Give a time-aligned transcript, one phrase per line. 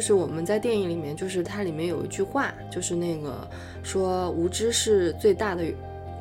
[0.00, 3.46] 就是我们在电影里面，就是它里面有一句话，就是那个
[3.82, 5.62] 说无知是最大的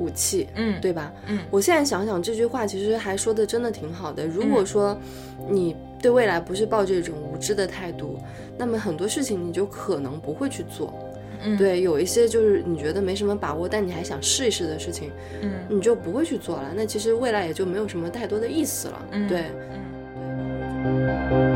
[0.02, 1.14] 武器，嗯，对吧？
[1.28, 4.28] 嗯，我现在想想这句话，其实还说的真的挺好的。
[4.28, 5.00] 如果说
[5.50, 8.20] 你对未来不是抱着一种无知的态度，
[8.58, 10.94] 那么很多事情你就可能不会去做。
[11.42, 15.10] 嗯，对，有一些就是你觉得没什么把握，但你还想试一试的事情，
[15.42, 16.74] 嗯，你就不会去做了。
[16.76, 19.06] 那其实未来也就没有什么太多的意思了。
[19.12, 19.46] 嗯，对，
[20.84, 21.49] 嗯。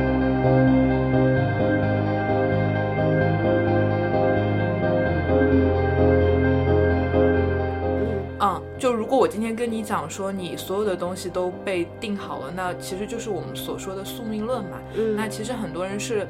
[9.23, 14.77] 我今天跟你讲说你所有的东西都被定好了，那其实就是我们所说的宿命论嘛。
[14.95, 16.27] 嗯，那其实很多人是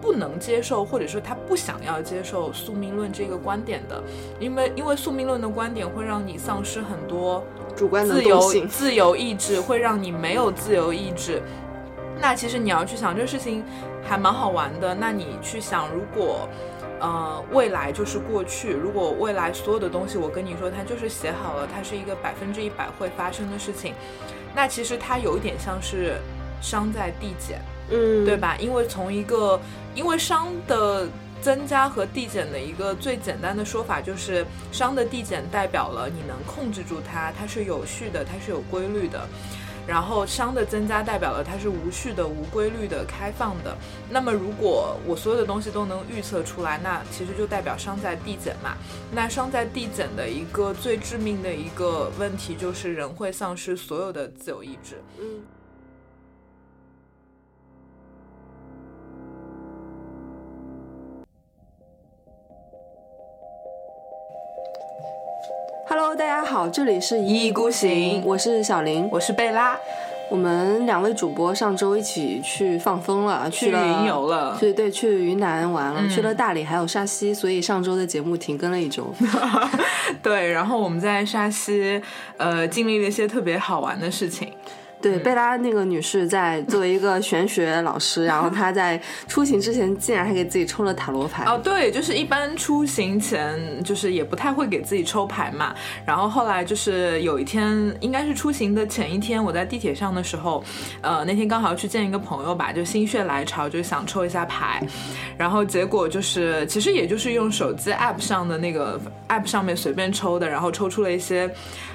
[0.00, 4.00] 不能接受，或者说他不想要接受宿命论这个观点的，
[4.38, 7.42] 因为因为宿命论的观点会让你丧失很多
[7.74, 11.42] 主观自由自由意志，会让你没有自由意志。
[12.20, 13.64] 那其实你要去想这个事情
[14.04, 14.94] 还蛮好玩的。
[14.94, 16.48] 那你去想如果。
[17.00, 18.72] 呃，未来就是过去。
[18.72, 23.94] 如果未来所有的东西，我跟你说，它就是写好了，它是一个百分之一百会发生的事情，
[24.54, 26.18] 那其实它有一点像是
[26.60, 27.60] 商在递减，
[27.90, 28.56] 嗯，对吧？
[28.58, 29.60] 因为从一个，
[29.94, 31.08] 因为商的
[31.40, 39.26] 增加和递减的一个最简单的说法就是，商的递减代表了你能控制住它，它是有序的，它是有规律的。
[39.88, 43.74] 然后熵的增加代表了它是无序的、无规律的、开放的。
[44.10, 48.76] 那么如果我所有的东西都能预测出来，那其实就代表熵在递减嘛。
[49.10, 55.02] 那熵在递减的一个最致命的一个问题就是人会丧失所有的自由意志。
[55.18, 55.40] 嗯。
[65.90, 69.74] Hello，大家好，这里是一意孤行，我是小林，我是贝拉，
[70.30, 79.10] 我们两位主播上周一起去放风了，去云游了，对对，去云南玩了，去了大理还有沙溪，所以上周的节目停更了一周。
[80.22, 82.02] 对，然后我们在沙溪，
[82.36, 84.52] 呃，经历了一些特别好玩的事情。
[85.00, 91.44] 对，贝拉那个女士在作为一个玄学老师， 然后她在出行之前竟然还给自己抽了塔罗牌。
[91.44, 95.74] 哦，对，就是一般出行前就是也不太会给自己抽牌嘛。
[96.04, 100.62] 然后后来就是有一天，应该是出行的前一天，我在地铁上的时候，
[101.00, 104.82] 呃，那天刚好要去见一个朋友吧，就心血来潮就想抽一下牌。
[105.36, 111.48] 然后结果就是，其实也就是用手机 app 上的那个 app 上面随便抽的，然后抽出了一些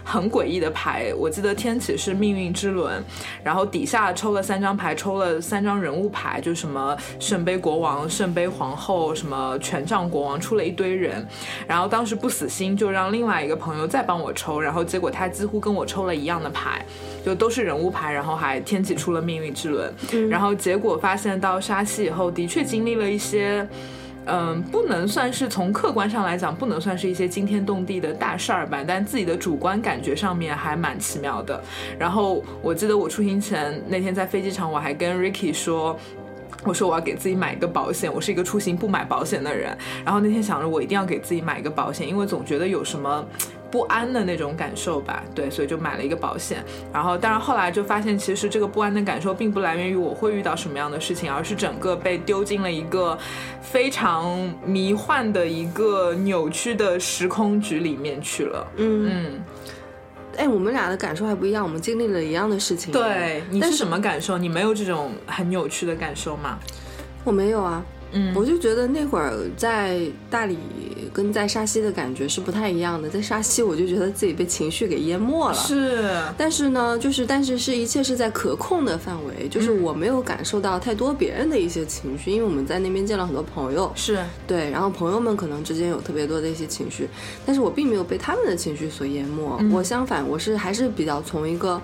[0.03, 1.14] 很诡异的牌。
[1.18, 3.03] 我记得天启是命运之轮。
[3.44, 11.25] 然后底下抽了三张牌，抽了三张人物牌，就什么圣杯国王、圣杯皇后、什么权杖国王，出了一堆人。
[11.68, 14.59] 然后当时不死心，就让另外一个朋友再帮我抽。
[14.59, 16.86] 然后结果他几乎跟我抽了一样的牌，
[17.25, 19.94] 就都是人物牌，然后还天启出了命运之轮。
[20.30, 23.68] 然后结果发现到沙溪以后，的确经历了一些。
[24.26, 31.62] 嗯，不能算是从客观上来讲，不能算是一些惊天动地的大事儿吧，但自己的主观感觉上面还蛮奇妙的。
[32.00, 35.98] 然后我记得我出行前那天在飞机场，我还跟 Ricky 说，
[36.64, 39.78] 我说我要给自己买一个保险，我是一个出行不买保险的人。
[40.06, 43.26] 然后那天想着我一定要给自己买一个保险，因为总觉得有什么。
[43.74, 46.64] 不安的那种感受吧，对，所以就买了一个保险。
[46.94, 53.18] 然后，当然后来就发现，其实这个不安的感受并不来源于我会遇到什么样的事情，而是整个被丢进了一个
[53.64, 58.68] 非常迷幻的一个扭曲的时空局里面去了。
[58.75, 59.44] 嗯嗯，
[60.38, 62.94] 哎，我们俩的感受还不一样，我们经历了一样的事情。
[62.94, 64.38] 对，你是什么感受？
[64.38, 66.60] 你没有这种很扭曲的感受吗？
[67.24, 67.84] 我没有啊。
[68.13, 70.00] 嗯，我就觉得那会儿在
[70.30, 70.57] 大理
[71.12, 73.10] 跟在沙溪的感觉是不太一样的。
[73.10, 75.54] 在沙溪，我就觉得自己被情绪给淹没了。
[75.54, 83.92] 是，但是呢，就是但是是一切是在可控的范围，就是我没有感受到太多别人的一些情绪，因为我们在那边见了很多朋友。
[83.95, 87.07] 是对，然后朋友们可能之间有特别多的一些情绪，
[87.45, 89.59] 但是我并没有被他们的情绪所淹没。
[89.71, 91.81] 我相反，我是还是比较从一个。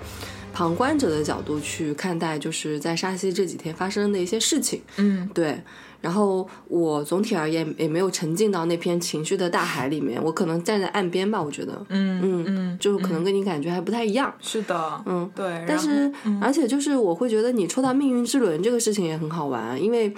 [0.52, 4.82] 旁观者的角度去看待，就是在沙溪这几天发生的一些事情。
[4.96, 5.56] 嗯，对。
[6.00, 14.32] 然后我总体而言也没有沉浸到那片情绪的大海里面，我可能站在岸边吧，我觉得，嗯嗯嗯，就可能跟你感觉还不太一样。
[14.40, 15.64] 是的，嗯，对。
[15.68, 16.10] 但是，
[16.40, 20.12] 而且就是我会觉得你抽到命运之轮这个事情也很好玩，因为，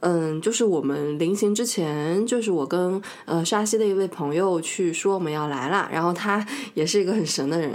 [0.00, 7.72] 嗯，就是我们临行之前，就是我跟呃沙溪的一位朋友去说我们要来了，然后他也是一个很神的人。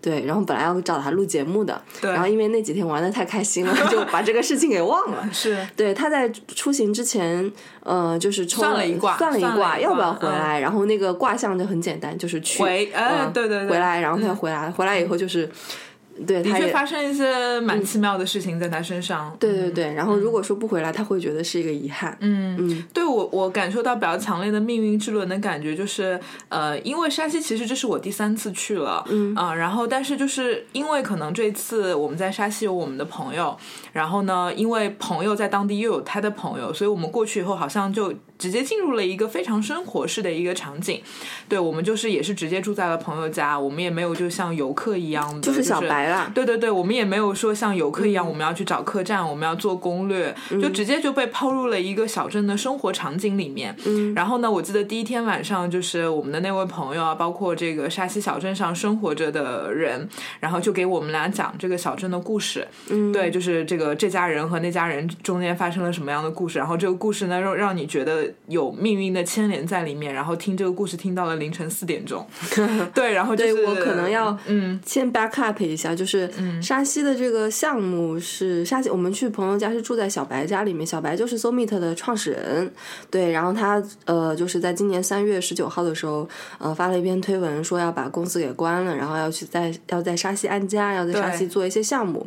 [0.00, 5.26] 对，然后本来要找他录节目的，然后因为那几天玩的太开心了，就把这个事情给忘了。
[5.32, 7.50] 是，对，他在出行之前，
[7.82, 10.60] 呃，就是抽了一卦，算了一卦，要不要回来？
[10.60, 15.50] 然后那个卦象就很简单，就是去，回，哎，对对对，回来，然后他回来，回来以后就是。
[16.26, 19.36] 对，的确发生一些蛮奇妙的事情在他身上。
[19.40, 22.16] 对对对，然后如果说不回来，他会觉得是一个遗憾。
[22.20, 26.18] 嗯嗯，对我我感受到比较强烈的命运之轮的感觉，就是
[26.48, 33.56] 呃，因为沙溪其实这是我第三次去了，嗯啊，然后但是就是因为可能这次我们在沙溪有我们的朋友，
[33.92, 38.14] 然后呢，因为朋友在当地又有他的朋友，所以我们过去以后好像就。
[38.36, 41.00] 直接进入了一个非常生活式的一个场景，
[41.48, 46.30] 对我们就是也是直接住在了朋友家，我们也没有就像游客一样的，就是小白啦。
[46.34, 53.74] 对对对，我们也没有说像游客一样，我们要去找客栈，我们要做攻略，就直接就被抛入了一个小镇的生活场景里面。
[53.84, 60.08] 嗯，然后呢，我记得第一天晚上就是我们的那位朋友啊，包括这个沙溪小镇上生活着的人，
[60.40, 62.66] 然后就给我们俩讲这个小镇的故事。
[62.90, 68.24] 嗯，对，就是这个这家人和那家人中间发生了什么样的故事，然后这个故事呢，让让你觉得。
[68.46, 72.26] 有命运的牵连在里面，然后听这个故事听到了凌晨四点钟，
[72.94, 76.30] 对，然后对我可能要嗯先 back up 一下，就是
[76.62, 82.72] 沙溪的这个项目是沙溪，我们去朋友家是住在小白家里面，小白就是 SoMeet 的创始人，
[83.10, 92.26] 对，然后他呃就是在今年三月十九号的时候呃发了一篇推文说要把公司给关了，然后要去在要在沙溪安家，要在沙溪做一些项目，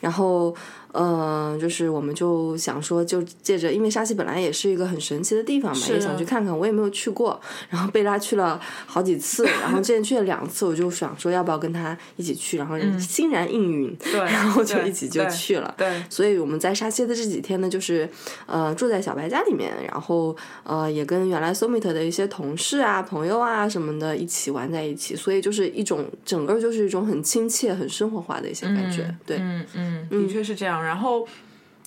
[0.00, 0.54] 然后。
[0.94, 6.56] 嗯，就是我们就想说，就借着，因为沙溪本来也是一个很神奇的地方嘛，也想去看看。
[6.56, 15.74] 我也没有去过，然后贝拉去了好几次，然后之前去了两次，我就想说要不要跟他一起去，然后欣然应允，对， 然后就一起就去了。
[15.76, 18.08] 对，所以我们在沙溪的这几天呢，就是
[18.46, 29.12] 呃住在小白家里面，然后呃也跟原来 SoMeet 的一些同事啊、朋友啊什么的一起玩在一起，所以就是一种整个就是一种很亲切、很生活化的一些感觉。
[29.26, 30.83] 对，嗯嗯，的确是这样。
[30.84, 31.26] 然后，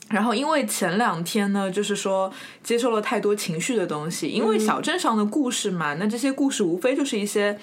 [0.10, 2.32] 然后因为前两天呢，就是说
[2.64, 7.58] 接受了太多情绪的东西，因为小镇上的故事嘛，那这些故事无非就是一些。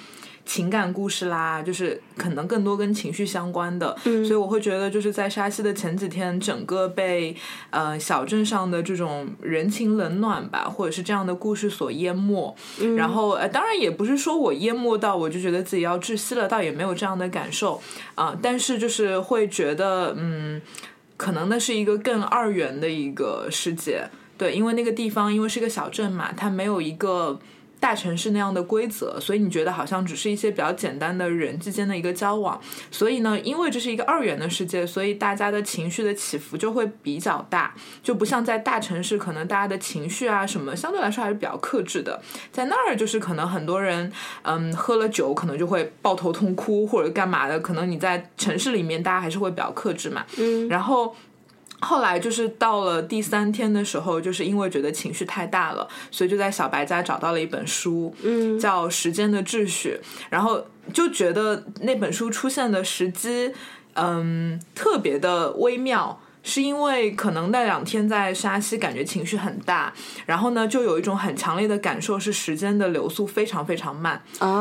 [0.46, 7.34] 情感故事啦，就是可能更多跟情绪相关的，所以我会觉得就是在沙溪的前几天，整个被
[7.70, 12.54] 呃小镇上的这种人情冷暖吧，或者是这样的故事所淹没。
[12.94, 17.80] 然后呃，当然也不是说我淹没到我就觉得自己要窒息了，倒也没有这样的感受
[18.14, 18.36] 啊。
[18.42, 20.60] 但是就是会觉得，嗯，
[21.16, 27.38] 可能那是一个更二元的一个世界，对，因为那个地方因为是个小镇嘛，它没有一个。
[27.84, 32.58] 大城市那样的规则，所以你觉得好像只是一些比较简单的人之间的一个交往。
[32.90, 42.22] 所以呢，因为这是一个二元的世界，所以大家的情绪的起伏就会比较大，就不像在大城市，可能大家的情绪啊什么相对来说还是比较克制的。
[42.50, 44.10] 在那儿就是可能很多人，
[44.44, 47.60] 嗯，喝了酒可能就会抱头痛哭或者干嘛的。
[47.60, 50.24] 可能你在城市里面，大家还是会比较克制嘛。
[50.38, 51.14] 嗯，然后。
[51.84, 60.00] 后来就是到了第三天的时候，就是因为觉得情绪太大了，所以就在小白家找到了一本书，嗯，叫《时间的秩序》，
[60.30, 63.52] 然后就觉得那本书出现的时机，
[63.92, 66.18] 嗯，特别的微妙。
[66.46, 69.90] 是因为可能那两天在沙溪感觉情绪很大，
[70.26, 74.20] 然后呢，就有一种很强烈的感受是时间的流速非常非常慢。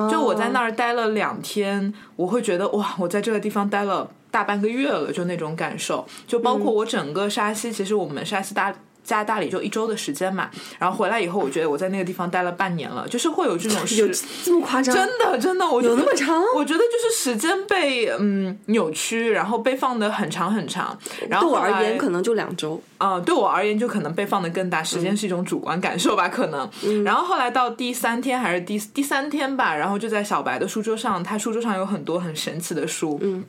[0.09, 6.03] 就我在那儿待了两天，我会觉得哇，我在这个地方待了大半个月了，就那种感受。
[6.25, 8.73] 就包括我整个沙溪，其实我们沙溪大。
[9.05, 10.49] 加大理就一周的时间嘛，
[10.79, 14.07] 然后回来以后，我觉得我在那个地方待了半年了，就是会有这种 有
[14.45, 14.95] 这么夸张？
[14.95, 16.41] 真的真的，我有那么长？
[16.55, 20.97] 我觉得就是时间被嗯扭曲，然后被放的很长很长。
[21.27, 24.81] 然后对我而言可能就两周啊，对我而言就可能被放的更大。
[24.81, 27.03] 时间是一种主观感受吧，可能。
[27.03, 33.19] 然后后来到第三天还是第第三天吧，然后就在小白的书桌上，他书桌上有很多很神奇的书。
[33.21, 33.43] 嗯。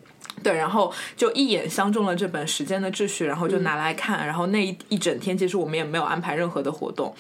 [0.45, 4.25] 对，然后就一眼相中了这本《时间的秩序》，然后就拿来看。
[4.25, 7.13] 然后那一一整天，其实我们也没有安排任何的活动。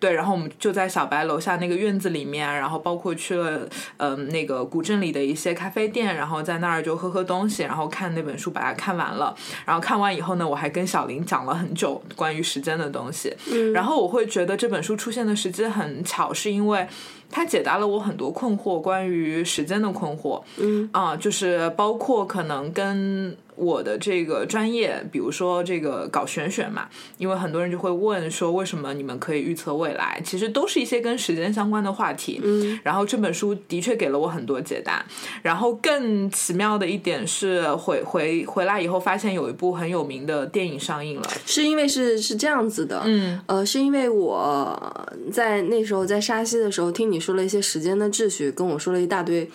[0.00, 9.34] 对，然后我们就在小白楼下那个院子里面，然后包括去了嗯那个古镇里的一些咖啡店，然后在那儿就喝喝东西，然后看那本书，把它看完了。
[9.64, 13.32] 然后看完以后呢，我还跟小林讲了很久关于时间的东西。
[13.52, 16.86] 嗯，然后我会觉得这本书出现的时机很巧，是因为。
[17.30, 20.42] 它解答了我很多困惑，关于时间的困惑。
[20.56, 26.88] 嗯啊，就是包括可能能跟我的这个专业，比如说这个搞玄学嘛，
[27.18, 30.22] 因为很多人就会问说，为什么你们可以预测未来？
[30.24, 32.40] 其实都是一些跟时间相关的话题。
[32.44, 35.04] 嗯，然后这本书的确给了我很多解答。
[35.42, 41.28] 然后更奇妙的一点是，回回回来以后发现有一部很有名的电影上映了。
[41.44, 49.50] 是因为是是这样子的，嗯，呃，是因为我在那时候在沙溪的时候听你说了一些时间的秩序，跟我说了一大堆。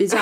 [0.00, 0.18] 比较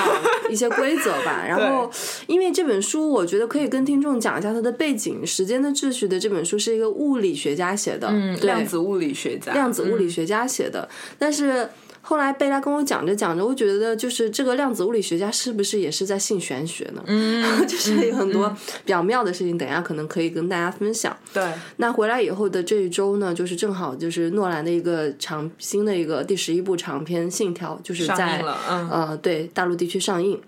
[0.49, 1.89] 一些规则吧， 然后
[2.27, 5.25] 因为这本书，我觉得可以跟听众讲一下它的背景。
[5.25, 11.69] 时间的秩序的这本书是一个物理学家写的，嗯，量子物理学家，量子物理学家写的，但是。
[12.09, 17.03] 后来贝拉跟我讲着讲着，我觉得就是这个量子物理学家是不是也是在信玄学呢？
[17.05, 18.49] 嗯， 就是有很多
[18.83, 21.15] 比较妙的事情，等一下可能可以跟大家分享。
[21.31, 21.43] 对，
[21.77, 30.41] 那回来以后的这一周呢，就是正好就是诺兰的一个长新的一个第十一部长片《信条》，就是在嗯呃对大陆地区上映。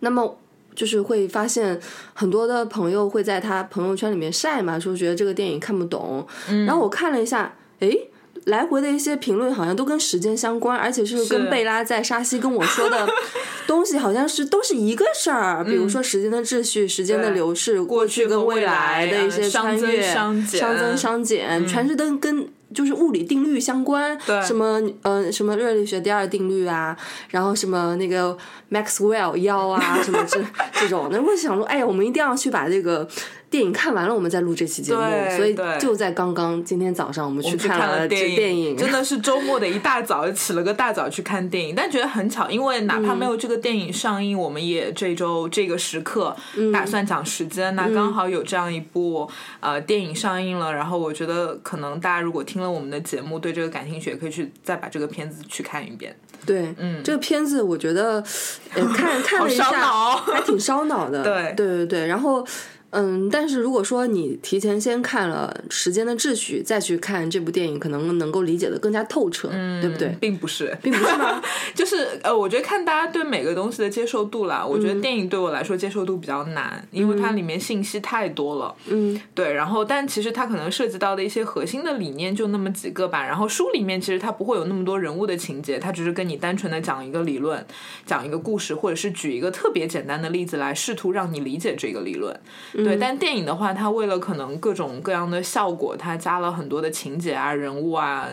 [0.00, 0.36] 那么
[0.74, 1.80] 就是会发现
[2.12, 6.26] 很多的朋友会在他朋友圈里面晒嘛，说觉得这个电影看不懂。
[6.66, 8.10] 然后我看了一下，诶。
[8.44, 13.08] 来回的一些评论好像都跟时间相关，而且是跟贝拉在沙溪跟我说的
[13.66, 15.64] 东西好像是都是一个事儿。
[15.64, 20.46] 比如说时间的秩序、时间的流逝、过去跟未来的一些穿越、熵
[20.78, 24.18] 增熵减，全是都跟就是物理定律相关。
[24.42, 26.94] 什么呃什么热力学第二定律啊，
[27.30, 28.36] 然后什么那个
[28.70, 30.38] Maxwell 幺啊什么这
[30.78, 33.08] 这种，那我想说，哎呀，我们一定要去把这个。
[33.54, 35.00] 电影看完了，我们再录这期节目，
[35.36, 46.34] 所以就在刚刚今天早上，我们去看了电影，真的是周末的一大早起了个大早去看电影，但觉得很巧，因为哪怕没有这个电影上映，我们也这周这个时刻
[46.72, 49.30] 打算讲时间，那刚好有这样一部
[49.60, 56.12] 呃电影上映了，然后我觉得可能大家如果听了我们的节目，对这个感兴趣，也可以去再把这个片子去看一遍。
[56.44, 58.20] 对，嗯，这个片子我觉得
[58.72, 59.70] 看 看了一下，
[60.16, 61.22] 还挺烧脑的。
[61.24, 62.44] 对，对对对，然后。
[62.94, 69.48] 嗯，但是如果说你提前先看了《时间的秩序》，再去看这部电影，可能能够理解的更加透彻，
[69.80, 70.16] 对不对？
[70.20, 71.42] 并不是，并不是吗？
[71.74, 74.64] 就是呃，我觉得看大家对每个东西的接受度啦。
[74.64, 78.74] 我觉得电影对我来说接受度比较难，因为它里面信息太多了。
[78.86, 79.52] 嗯，对。
[79.52, 83.24] 然后，但其实它可能涉及到的一些核心的理念就那么几个吧。
[83.24, 87.64] 然后书里面其实它不会有那么多人物的情节，它只是跟你单纯的讲一个理论，
[88.06, 92.38] 讲一个故事，或者是举一个特别简单的例子来试图让你理解这个理论。
[92.84, 93.74] 对，但电影的话。
[93.74, 98.28] 它为了可能各种各样的效果，它加了很多的情节啊、人物啊、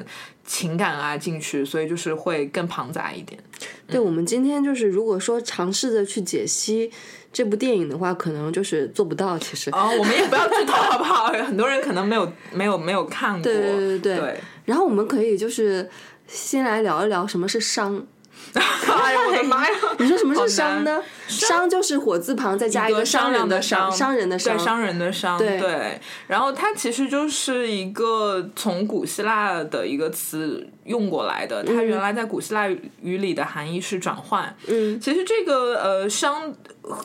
[0.46, 3.42] 情感啊进去，所以就是会更庞杂一点。
[3.88, 6.92] 对，我们今天就是如果说尝试着去解析
[7.34, 9.40] 这部电影的话，可能就是做不到。
[9.40, 11.28] 其实哦，我们也不要剧透好不好？
[11.44, 13.42] 很多人可能没有、没有、没有看过。
[13.44, 14.40] 对对对对。
[14.66, 15.90] 然后我们可以就是
[16.28, 18.06] 先来聊一聊什么是商。
[18.54, 19.76] 哎呀，我的妈呀！
[20.00, 21.02] 你说什么是商呢？
[21.28, 25.38] 商就是火字旁再加一个商人的商，商人的商，对，商人的商。
[25.38, 31.64] 对，然后它其实就是一个从古希腊的一个词用过来的。
[31.64, 32.68] 它原来在古希腊
[33.02, 34.54] 语里的含义是转换。
[34.68, 36.54] 嗯，其实这个呃商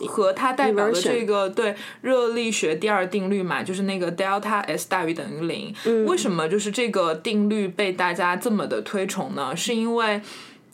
[0.08, 5.72] 和它代表的这个对热力学第二定律嘛，就是那个 delta S 大于等于零。
[6.06, 9.54] 为什么就是这个定律被大家这么的推崇呢？
[9.54, 10.20] 是因为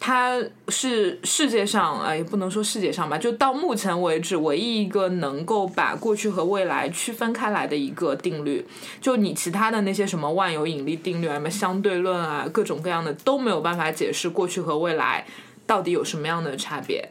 [0.04, 8.66] 它是世界上，哎，也不能说世界上吧，就到目前为止唯一一个能够把过去和未来区分开来的一个定律。
[9.00, 15.24] 就你其他的那些什么万有引力定律啊、什么相对论啊，各种各样的都没有办法解释过去和未来
[15.68, 17.08] 到底有什么样的差别。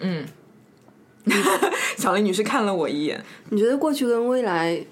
[0.00, 0.26] 嗯，
[1.98, 4.82] 小林女士看了我一眼，你觉得过去跟未来？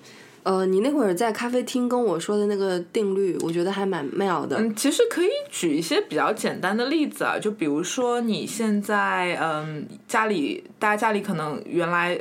[0.43, 4.57] 呃，你那会儿在咖啡厅跟我说的那个定律，我觉得还蛮妙的。
[4.59, 12.19] 嗯，其实可以举一些比较简单的例子啊，就比如说你现在，嗯，家里大家家里可能原来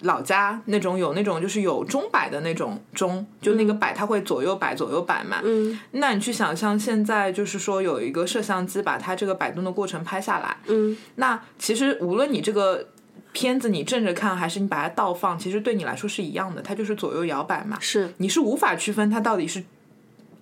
[0.00, 5.40] 老家那种有那种就是有钟摆的那种钟，就那个摆它会左右摆左右摆嘛。
[5.44, 5.78] 嗯。
[5.92, 10.56] 那你去想象现在就是说有一个摄像机把它这个摆动的过程拍下来。
[10.66, 10.96] 嗯。
[11.16, 12.88] 那其实无论你这个。
[13.36, 17.76] 片子你正着看还是你把它倒放，其实对你来说是一样的，它就是左右摇摆嘛。
[17.78, 19.62] 是，你是无法区分它到底是。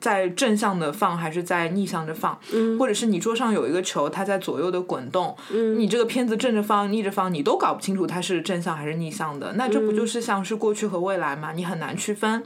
[0.05, 2.39] 在正向的放还是在逆向着放，
[2.79, 5.35] 或者是你桌上有一个球，它在左右的滚动，
[5.79, 11.53] 你这个片子正着放、逆着放，你都搞不清楚它是正向还是逆向的，那这不就是像是过去和未来吗？
[11.53, 12.43] 你很难区分。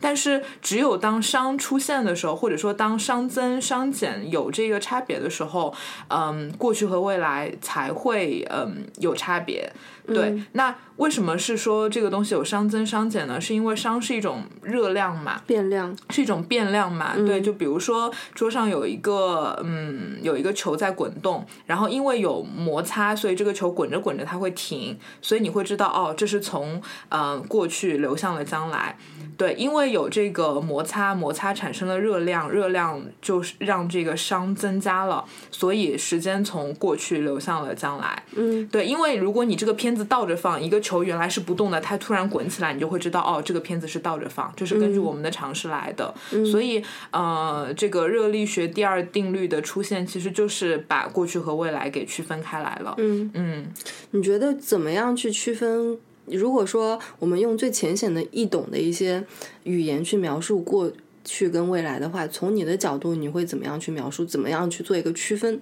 [0.00, 5.74] 但是只有当熵出现的时候，或者说当熵增、熵减有这个差别的时候，
[6.08, 9.70] 嗯，过去和未来才会嗯有差别。
[10.04, 13.40] 对，那为什么是说这个东西有熵增、熵减呢？
[13.40, 17.14] 是因为熵是一种热量嘛，变量是一种变量嘛。
[17.14, 17.26] 嘛。
[17.26, 28.96] 对，就比如说桌上有一个嗯有一个球在滚动，然后因为有摩擦，所以这个球滚着滚着它会停，所以你会知道哦，这是从嗯过去流向了将来。
[29.38, 38.22] 对，因为有这个摩擦，摩擦产生了热量，热量就是让这个熵增加了，所以时间从过去流向了将来。
[38.36, 46.12] 嗯，对，因为如果你这个片子倒着放，一个球原来是不动的，它突然滚起来，你就会知道哦，这个片子是倒着放，这是根据我们的常识来的。
[46.50, 52.94] 所以，呃，这个热力学第二定律的出现，其实就是把过去和未来给区分开来了。
[52.98, 53.66] 嗯嗯，
[54.10, 55.96] 你觉得怎么样去区分？
[56.26, 59.24] 如果说我们用最浅显的易懂的一些
[59.64, 60.90] 语言去描述过
[61.24, 64.24] 去跟未来的话，从你的角度，你会怎么样去描述？
[64.24, 65.60] 怎么样去做一个区分？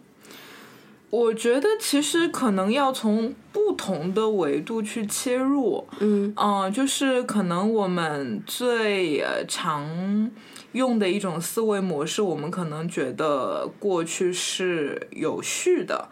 [1.11, 5.87] 我觉得其实可能要从不同的维度去切入。
[5.99, 10.31] 嗯嗯，就是可能我们最呃常
[10.73, 16.09] 用的一种思维模式，我们可能觉得过去是有序的。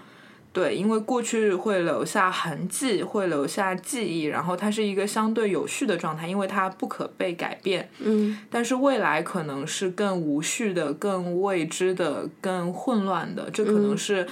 [0.50, 7.88] 对，因为过去会留下痕迹，会留下记忆，然后它是一个相对有序的状态，因为它不可被改变。
[8.00, 14.26] 嗯但是未来可能是更无序的、更未知的、更混乱的，这可能是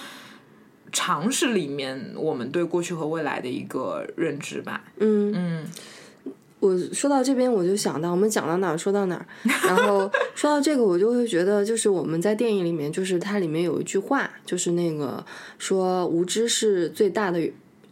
[0.97, 4.83] 常识里面我们对过去和未来的一个认知吧。
[4.97, 5.67] 嗯，嗯
[6.59, 9.27] 我说到这边，我就想到我们讲到哪儿说到哪儿，
[9.69, 15.23] 然后说到这个，我就会觉得，就是我们在电影里面，就是它里面有一句话，就是那个
[15.59, 17.39] 说无知是最大的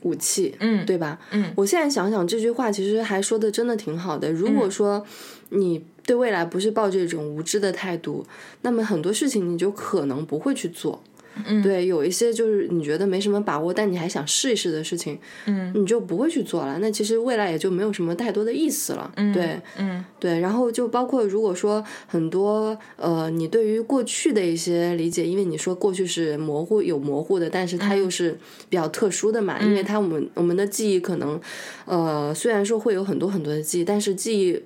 [0.01, 1.21] 武器，嗯，对吧？
[1.33, 4.33] 嗯，我现在想想，这句话其实还说的真的挺好的。
[4.33, 5.05] 如果说
[5.51, 8.27] 你对未来不是抱这种无知的态度，
[8.63, 11.03] 那么很多事情你就可能不会去做。
[11.47, 16.79] 嗯对，有一些就是你觉得没什么把握，但你还想试一试的事情，嗯你就不会去做了。
[16.79, 19.13] 那其实未来也就没有什么太多的意思了。
[19.33, 28.39] 对，嗯对，然后就包括如果说很多呃，你对于过去的一些理解，因为你说过去是模糊有模糊的，但是它又是
[28.69, 31.41] 比较特殊的嘛，因为它我们我们的记忆可能
[31.85, 34.61] 呃，虽然说会有很多很多的记忆，但是记忆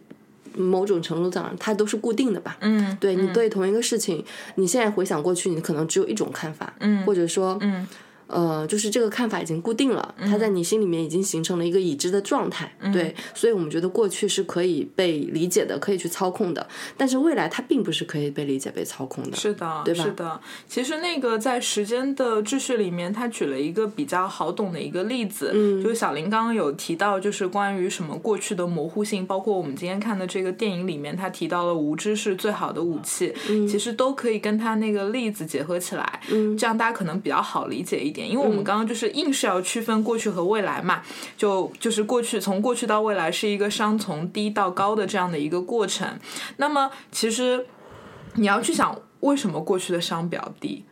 [0.54, 2.56] 某种程度上它都是固定的吧。
[2.60, 4.24] 嗯，对你对同一个事情，
[4.56, 7.04] 你现在回想过去，你可能只有一种看法，嗯。
[7.04, 7.86] 或者说，嗯
[8.28, 19.36] 呃，就是这个看法已经固定了，它在你心里面已经形成了一个已知的状态，嗯对，所以我们觉得过去是可以被理解的，可以去操控的，但是未来它并不是可以被理解、被操控的。
[19.36, 20.40] 是的，对吧是的。
[20.68, 33.32] 其实那个在时间的秩序里面，他举了一个比较好懂的一个例子，嗯就是小林刚刚有提到，就是关于什么过去的模糊性，包括我们今天看的这个电影里面，他提到了无知是最好的武器，
[33.66, 38.17] 其实都可以跟他那个例子结合起来，嗯这样大家可能比较好理解一点。
[38.26, 41.02] 因为我们刚刚就是硬是要区分过去和未来嘛，
[41.36, 46.18] 就就是过去从过去到未来是一个商从低到高的这样的一个过程。
[46.56, 47.66] 那么其实
[48.34, 50.84] 你要去想，为什么过去的商比较低？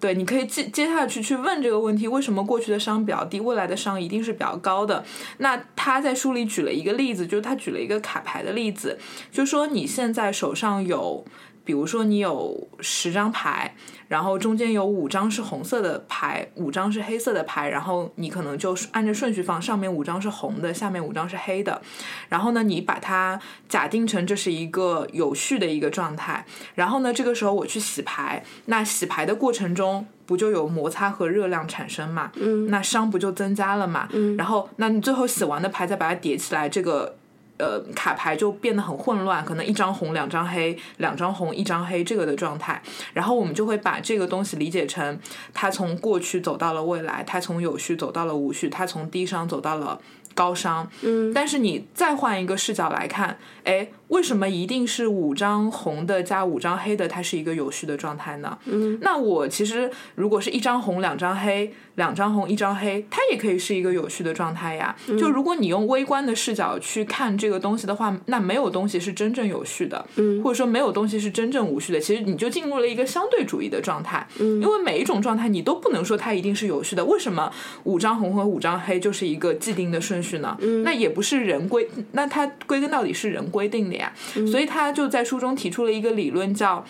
[0.00, 5.02] 对，你可以接接下去去问这个问题：为什么过去的商比较低，未来的商一定是比较高的？
[5.38, 8.98] 那他在书里举了一个例子，就是他举了一个卡牌的例子，
[9.32, 11.24] 就说你现在手上有，
[11.64, 13.74] 比如说你有十张牌，
[14.08, 21.80] 然后中间有五张是红色的牌，五张是黑色的牌，然后你可能就按着顺序放，上面五张是红的，下面五张是黑的，
[22.28, 32.30] 然后呢，你把它假定成这是一个有序的一个状态，然后呢，这个时候我去洗牌，那洗牌的过程中不就有摩擦和热量产生嘛？
[32.36, 34.08] 嗯那熵不就增加了嘛？
[34.12, 37.16] 嗯然后，那你最后洗完的牌再把它叠起来，这个
[37.58, 42.82] 呃卡牌就变得很混乱，可能一张红两张黑，两张红一张黑这个的状态。
[43.12, 45.18] 然后我们就会把这个东西理解成，
[45.52, 50.00] 它从过去走到了未来，它从有序走到了无序，它从低商走到了
[50.34, 50.88] 高商。
[51.02, 58.58] 嗯但是你再换一个视角来看，哎，为什么一定是五张红的加五张黑的，它是一个有序的状态呢？
[58.66, 64.94] 嗯那我其实如果是一张红两张黑，两张红一张黑，它也可以是一个有序的状态呀。
[65.18, 71.98] 就如果你用微观的视角去看这个东西的话，那没有东西是真正有序的，嗯或者说没有东西是真正无序的。
[71.98, 77.04] 其实你就进入了一个相对主义的状态，嗯因为每一种状态你都不能说它一定是有序的。
[77.04, 77.50] 为什么
[77.84, 80.56] 五张红和五张黑就是一个既定的顺序呢？
[80.60, 84.12] 嗯那也不是人规，那它归根到底是人规定的呀。
[84.50, 86.84] 所以他就在书中提出了一个理论叫。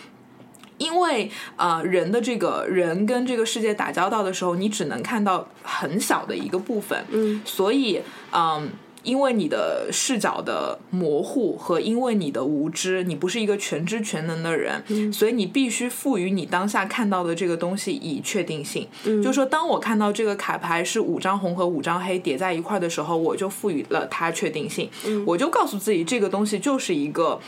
[0.77, 8.71] 因为呃，人的这个人跟这个世界打交道的时候，你只能看到很小的一个部分，嗯所以嗯。
[9.05, 18.89] 因为你的视角的模糊和因为你的无知，你不是一个全知全能的人，所以你必须赋予你当下看到的这个东西以确定性。
[19.05, 24.91] 就是说，当我看到这个卡牌是五张红和五张黑叠在一块的时候，我就赋予了它确定性，
[25.25, 27.41] 我就告诉自己这个东西就是一个。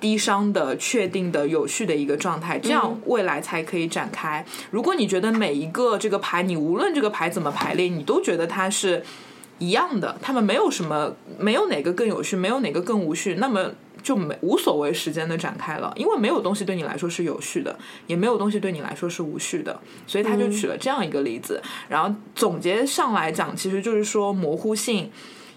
[0.00, 4.44] 低商的、确定的、有序的一个状态，这样未来才可以展开。
[4.72, 9.04] 如果你觉得每一个这个牌，你无论这个牌怎么排列，你都觉得它是
[9.62, 13.70] 一样的，他们没有什么，没有哪个更有序，没有哪个更无序，那么
[14.02, 25.10] 就没无所谓时间的展开了，因为没有东西对你来说是有序的，也没有东西对你来说是无序的，所以他就举了这样一个例子，然后总结上来讲，其实就是说模糊性。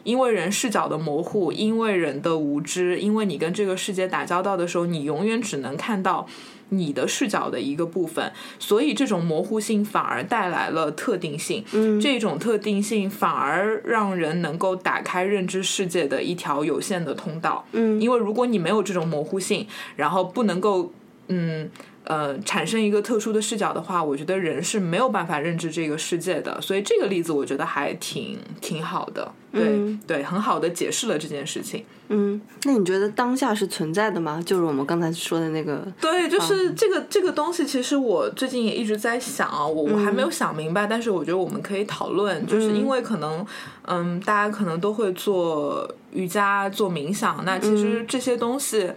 [0.05, 6.27] 因为人视角的模糊，因为人的无知，因为你跟这个世界打交道的时候，你永远只能看到
[6.69, 11.63] 你的视角的一个部分，所以这种模糊性反而带来了特定性。
[11.73, 17.65] 嗯，这种特定性反而让人能够打开认知世界的一条有限的通道。
[17.71, 20.91] 嗯，因为如果你没有这种模糊性，然后不能够，
[21.27, 21.69] 嗯。
[22.05, 26.61] 呃，产生一个特殊的视角的话，我觉得人是没有办法认知这个世界的。
[26.61, 31.83] 所以这个例子我觉得还挺挺好的，对对，很好的解释了这件事情。
[32.09, 34.39] 嗯，那你觉得当下是存在的吗？
[34.45, 43.43] 就是我们刚才说的那个，对，就是这个这个东西，其实我最近也一直在想，我我还没有想明白，但是我觉得我们可以讨论，就是因为可能，
[43.87, 48.83] 嗯，大家可能都会做瑜伽、做冥想，那其实这些东西。
[48.83, 48.95] 嗯，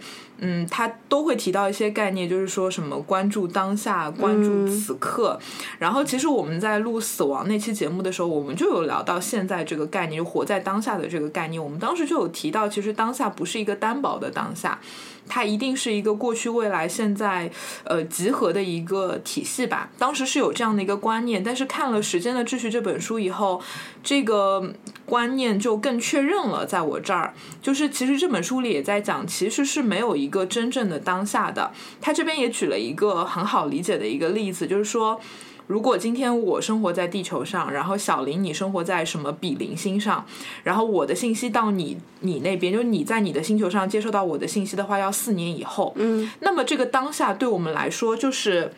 [0.69, 5.39] 他都会提到一些概念，就是说什么关注当下、关注此刻。
[5.77, 11.63] 然后，其实我们在录死亡那期节目的时候，我们就有聊到现在这个概念，就活在当下的这个概念。
[11.63, 14.79] 我们当时就有提到，其实当下不是一个单薄的当下。
[15.31, 17.51] 它一定是一个过去、未来、现在，
[17.83, 19.87] 呃，集合的一个体系吧。
[19.99, 23.61] 当时是有这样的一个观念，但是看了《时间的秩序》这本书以后，
[24.01, 24.73] 这个
[25.09, 26.65] 观念就更确认了。
[26.65, 31.71] 在我这儿，就是其实这本书里也在讲，其实是没有一个真正的当下的。
[31.99, 35.19] 他这边也举了一个很好理解的一个例子，就是说。
[35.69, 40.25] 如果今天我生活在地球上，然后小林你生活在什么比邻星上，
[40.63, 45.93] 然后我的信息到你你那边，就是你在你的星球上接收到我的信息的话，要四年以后。
[45.97, 48.73] 嗯，那么这个当下对我们来说就是，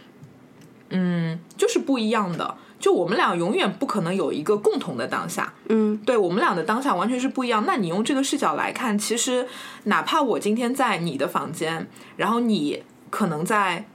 [0.90, 2.58] 嗯，就是不一样的。
[2.82, 5.54] 就我们俩永远不可能有一个共同的当下。
[5.70, 7.64] 嗯，对我们俩的当下完全是不一样。
[7.66, 9.48] 那你用这个视角来看，其实
[9.84, 13.86] 哪怕我今天在你的房间，然后你可能在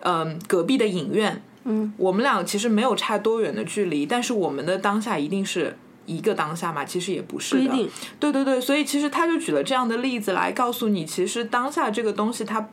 [0.00, 1.42] 嗯隔壁的影院。
[1.64, 5.76] 嗯，我们俩其实没有差多远的距离，但是我们的当下一定是
[6.06, 6.84] 一个当下嘛？
[6.84, 7.90] 其实也不是的。
[8.18, 12.68] 对对对，所以其实他就举了这样的例子来告诉你，其实当下这个东西它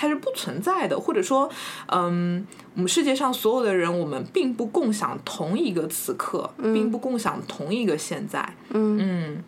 [0.00, 1.50] 它是不存在的，或者说，
[1.88, 8.54] 嗯，我们世界上所有的人，我们并不共享同一个此刻，并不共享同一个现在。
[8.70, 9.44] 嗯嗯。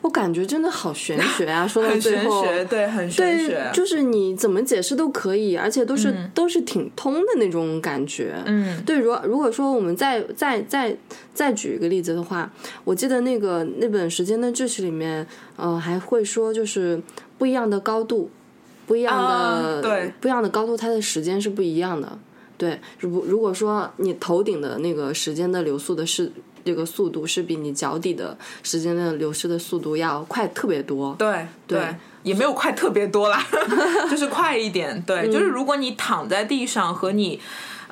[0.00, 1.68] 我感觉真的好玄 学啊！
[1.68, 8.42] 说到最后，对，很玄学，就是你怎么解释都可以，而且都是都是挺通的那种感觉。
[8.46, 8.98] 嗯，对。
[8.98, 10.96] 如如果说我们再再再
[11.34, 12.50] 再举一个例子的话，
[12.84, 15.26] 我记得那个那本《时间的秩序》里面，
[15.56, 16.98] 呃，还会说就是
[17.36, 18.30] 不一样的高度，
[18.88, 22.18] 不一样的对，不一样的高度，它的时间是不一样的。
[22.56, 26.32] 对，如如果说你头顶的那个时间的流速的是。
[26.64, 31.14] 这个速度是比你脚底的时间的流失的速度要快特别多。
[31.18, 33.42] 对对，也没有快特别多啦，
[34.10, 35.02] 就是快一点。
[35.06, 37.40] 对，就是如果你躺在地上和你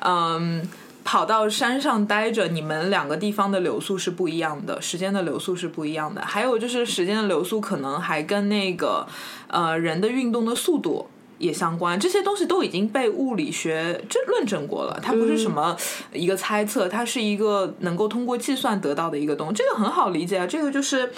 [0.01, 0.61] 嗯
[1.07, 6.19] 跑到山上待着，你们两个地方的流速是不一样的，时间的流速是不一样的。
[6.21, 9.07] 还有就是时间的流速可能还跟那个
[9.47, 11.07] 呃人的运动的速度。
[11.39, 14.99] 也相关，这些东西都已经被物理学证论证过了。
[15.03, 15.77] 它不是什么
[16.11, 19.53] 一个猜测，它是一个能够通过计算得到的一个东西。
[19.53, 20.47] 这个很好理解啊。
[20.47, 21.11] 这个就是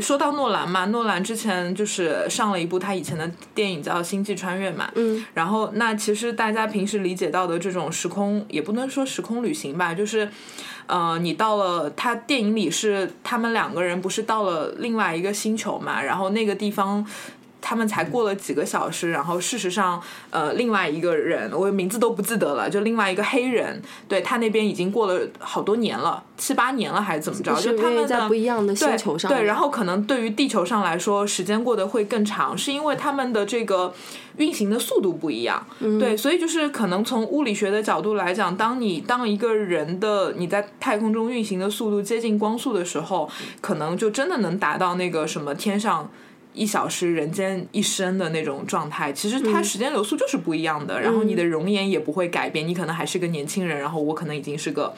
[0.00, 4.90] 说到诺兰嘛，诺兰之前就是上了一部他以前的电影叫《星际穿越》嘛。
[4.94, 5.24] 嗯。
[5.34, 10.28] 然后，那其实大家平时理解到的这种时空，也不能说时空旅行吧，就是
[10.86, 17.06] 呃，你到了他电影里是他们两个人不是到了另外一个星球嘛，然后那个地方。
[17.66, 19.98] 他们才过了几个小时，然后事实上，
[20.28, 27.54] 呃，另外一个人，我名字都不记得了，就另外一个黑人，对他那边已经过了好多年了，七八年了还是怎么着？
[27.54, 29.30] 就他们在不一样的星球上。
[29.30, 33.94] 对，然后可能对于地球上来说，时间过得会更长，是因为他们的这个
[34.36, 35.66] 运行的速度不一样。
[35.98, 43.26] 对，所以就是可能从物理学的角度来讲，当你当一个人的你在太空中运行的速度接近光速的时候，
[43.62, 46.10] 可能就真的能达到那个什么天上。
[46.54, 54.94] 一小时人间一生的那种状态，其实它时间流速就是不一样的，然后你的容颜也不会改变，你可能还是个年轻人，然后我可能已经是个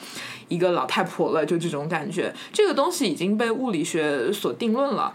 [0.47, 2.33] 一个老太婆了，就这种感觉。
[2.53, 5.13] 这个东西已经被物理学所定论了。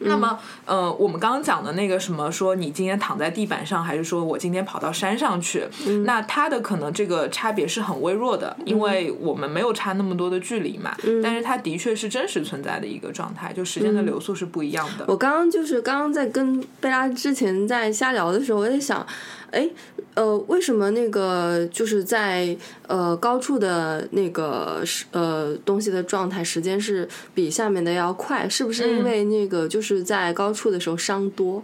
[0.00, 5.64] 那么，呃，我们刚刚讲的那个什么，说你今天躺在地板上，还是说我今天跑到山上去？
[6.04, 10.94] 那它的可能这个差别是很微弱的，因为我们没有差那么多的距离嘛。
[11.22, 15.04] 但是它的确是真实存在的一个状态，就时间的流速是不一样的。
[15.06, 19.06] 我刚刚就是刚刚在跟贝拉之前在瞎聊的时候，我在想。
[19.50, 19.68] 哎，
[20.14, 28.48] 呃，为什么那个就是在呃高处的那个呃东西的状态时间是比下面的要快？
[28.48, 31.62] 是不是因为那个就是在高处的时候伤多，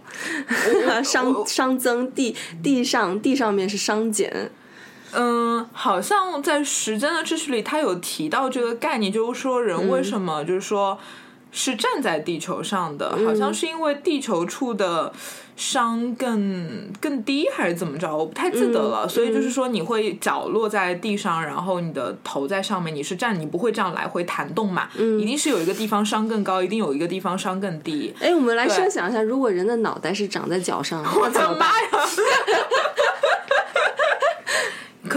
[1.03, 4.51] 伤伤 增，地地上地上面是伤减？
[5.13, 10.99] 嗯，好像在时间的秩序里，他有提到这个概念，就是说人为什么就是说
[11.53, 15.13] 是站在地球上的，好像是因为地球处的。
[15.57, 18.15] 伤更更低还是怎么着？
[18.15, 19.05] 我不太记得了。
[19.07, 24.87] 所以就是说，你会脚落在地上，然后你的头在上面，你是站，你不会这样来回弹动嘛？
[24.95, 28.13] 嗯，一定是有一个地方伤更高，一定有一个地方伤更低。
[28.19, 31.89] 哎，我们来设想一下，如果人的脑袋是长在脚上， 我的妈呀！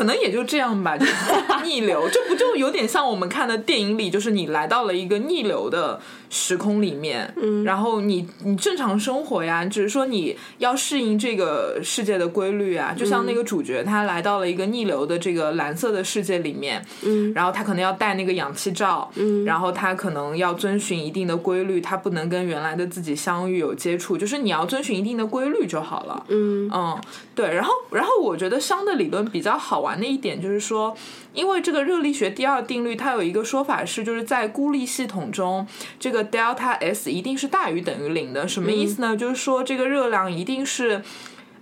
[0.01, 1.05] 可能也就这样吧，就
[1.63, 6.01] 逆流，这不就有点像我们看的电影里，就是你来到了一个逆流的。
[6.33, 26.71] 时空里面，嗯，然后你你正常生活呀，只是说你要适应这个世界的规律啊，就像那个主角他来到了一个逆流的这个蓝色的世界里面，嗯，然后他可能要戴那个氧气罩，嗯，然后他可能要遵循一定的规律，他不能跟原来的自己相遇有接触，就是你要遵循一定的规律就好了，嗯。
[26.73, 26.97] 嗯，
[27.35, 30.95] 对，然后然后我觉得熵的理论比较好玩的一点就是说。
[31.33, 35.65] 因为这个热力学第二定律，它有一个说法是，就是在孤立系统中，
[36.01, 38.49] 这个 delta S 一定是大于等于零的。
[38.49, 39.17] 什么意思呢？
[39.17, 41.01] 就是说这个热量一定是，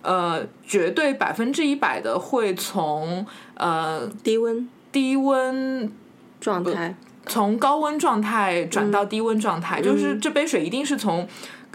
[0.01, 5.93] 呃，绝对百分之一百的会从呃低温低温
[6.41, 11.29] 状态从高温状态转到低温状态，就是这杯水一定是从。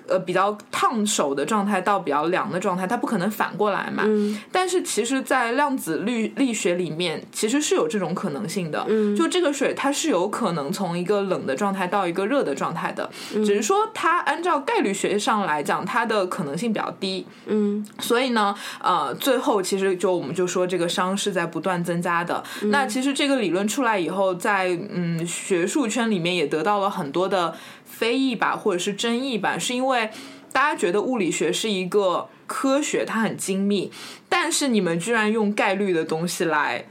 [0.08, 4.04] 呃，比较烫手的状态到比较凉的状态，它不可能反过来嘛。
[4.06, 4.40] 嗯。
[4.52, 8.86] 但是其实，在量子力力学里面，其实是有这种可能性的。
[8.90, 9.16] 嗯。
[9.16, 13.10] 就这个水，它是有可能从一个冷的状态到一个热的状态的。
[13.36, 13.44] 嗯。
[13.44, 17.26] 只是说，它按照概率学上来讲，它的可能性比较低。
[17.46, 17.86] 嗯。
[18.00, 22.44] 所以呢，呃，最后其实就我们就说，这个熵是在不断增加的。
[22.64, 27.56] 那其实这个理论出来以后，在嗯学术圈里面也得到了很多的。
[27.98, 30.10] 非议吧，或者是争议吧，是因为
[30.52, 33.92] 大家觉得物理学是一个科学，它很精密，
[34.28, 36.86] 但是你们居然用概率的东西来。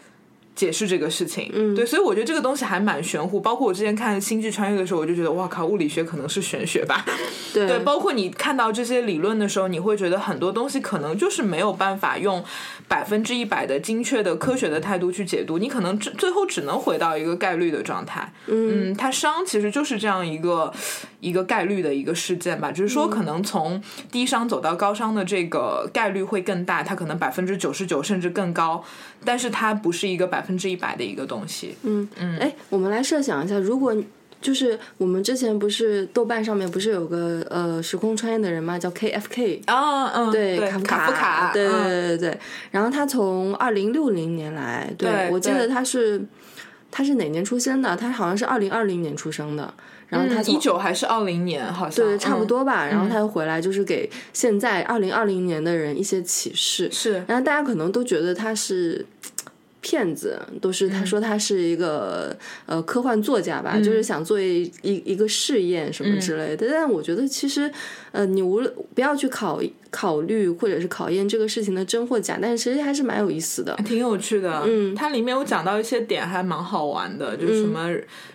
[0.54, 3.40] 解释这个事情，嗯，对，所以我觉得这个东西还蛮玄乎。
[3.40, 7.04] 包括我之前看《星际穿越》的时候，我就觉得，哇靠，物理学可能是玄学吧？
[7.54, 12.44] 对，包括你看到这些理论的时候，你会觉得很多东西可能就是没有办法用
[12.86, 18.32] 百分之一百的精确的科学的态度去解读，你可能最最后只能回到一个概率的状态。
[18.46, 20.72] 嗯，它熵其实就是这样一个
[21.22, 28.84] 一个概率的一个事件吧，只是说可能从低熵走到高熵的这个概率会更大，它可能百分之九十九甚至更高，
[29.24, 30.42] 但是它不是一个百。
[30.42, 31.76] 分之一百的一个东西。
[31.84, 33.94] 嗯嗯，哎，我们来设想一下，如果
[34.40, 38.76] 就是我们之前不是豆瓣上面不是有个呃时空穿越的人嘛？
[38.76, 42.38] 叫 K F K 啊，嗯，对，卡夫卡，对对对对对。
[42.72, 46.20] 然后他从二零六零年来，对我记得他是
[46.90, 47.96] 他是哪年出生的？
[47.96, 49.72] 他好像是二零二零年出生的。
[50.12, 52.86] 然后他一九还是二零年，好像对，差不多吧。
[52.86, 56.88] 然后他又回来，就是给现在二零二零年的人一些启示。
[56.92, 59.04] 是，然后大家可能都觉得他是。
[59.84, 62.32] 骗子都是他说他是一个
[62.66, 66.68] 呃科幻作家吧，就是想做一一一个试验什么之类的。
[66.70, 67.68] 但我觉得其实
[68.12, 69.60] 呃你无论不要去考
[69.92, 74.64] 考虑或者是考验这个事情的真或假，但是其实还是蛮有意思的，挺有趣的。
[74.66, 77.88] 嗯，它里面有讲到一些点还蛮好玩的，就是什么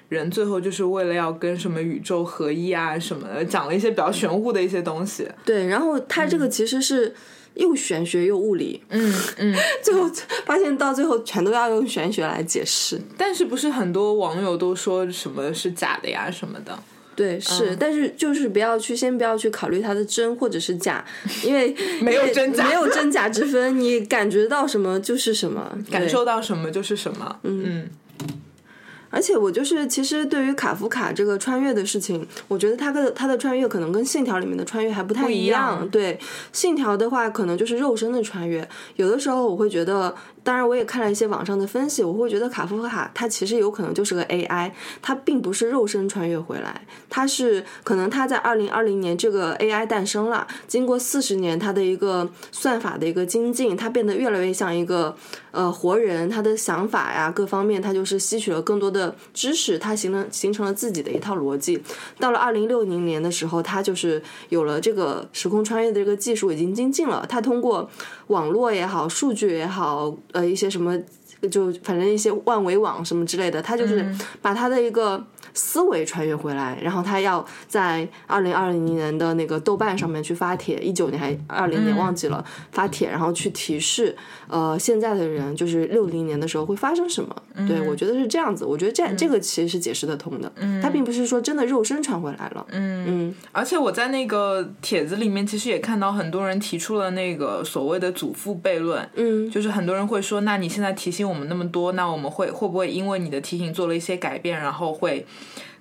[0.08, 5.28] 人最后就是为了要跟什么宇宙合一啊什么的，讲了一些比较玄乎的一些东西。
[5.44, 7.14] 对，然后他这个其实是。
[7.58, 10.08] 又玄学又物理，嗯嗯， 最后
[10.46, 13.02] 发现到最后全都要用玄学来解释。
[13.18, 16.78] 但是不是很多网友都说什么是假的呀什么的？
[17.18, 21.04] 对，是，但是就是不要去先不要去考虑它的真或者是假，
[21.44, 27.90] 因为 没有真假，没有真假之分，你感觉到什么就是什么，感受到什么就是什么，嗯。
[29.10, 35.88] 而且我就是，其实对于卡夫卡这个穿越的事情，我觉得他跟他的穿越可能跟信条里面的穿越还不太一样。
[35.90, 36.20] 对，
[36.52, 55.16] 信条的话可能就是肉身的穿越，有的时候我会觉得当然我也看了一些网上的分析，我会觉得卡夫卡他其实有可能就是个 AI，他并不是肉身穿越回来，他是可能他在二零二零年这个 AI 诞生了，经过四十年他的一个算法的一个精进，他变得越来越像一个
[55.52, 58.97] 呃活人，他的想法呀各方面，他就是吸取了更多的
[59.34, 61.82] 知识，他形成形成了自己的一套逻辑。
[62.20, 67.90] 到了二零六零年的时候，他就是有了这个时空穿越的这个技术已经精进了，他通过
[68.28, 70.98] 网络也好，数据也好，呃一些什么。
[71.52, 74.04] 就反正一些万维网什么之类的，他就是
[74.42, 75.24] 把他的一个
[75.58, 84.16] 思维穿越回来，然后他要在二零二零年的那个豆瓣上面去发帖，一九年还二零年忘记了发帖，然后去提示
[84.48, 87.36] 呃现在的人就是六零年的时候会发生什么。
[87.68, 90.52] 对我觉得是这样子，我觉得这这个其实是解释得通的。
[90.56, 92.66] 嗯，他并不是说真的肉身传回来了。
[92.70, 99.08] 嗯嗯，而且我在那个帖子里面其实也看到很多人提出了那个所谓的祖父悖论。
[99.16, 101.28] 嗯，就是很多人会说，那你现在提醒。
[101.28, 105.26] 我们那么多，那我们会会不会因为你的提醒做了一些改变，然后会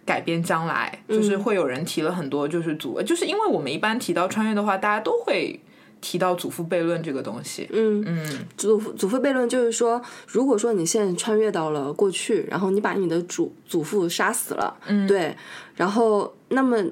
[0.07, 1.03] 改变将来？
[1.09, 5.61] 就是会有人提了很多，就是祖，就是因为我们一般提到穿越的话，大家都会
[6.01, 7.69] 提到祖父悖论这个东西。
[7.73, 15.37] 嗯嗯，祖父祖父悖论就是说，如果说你现在穿越到了过去，然后你把你的祖祖父杀死了，嗯，对，
[15.75, 16.83] 然后那么。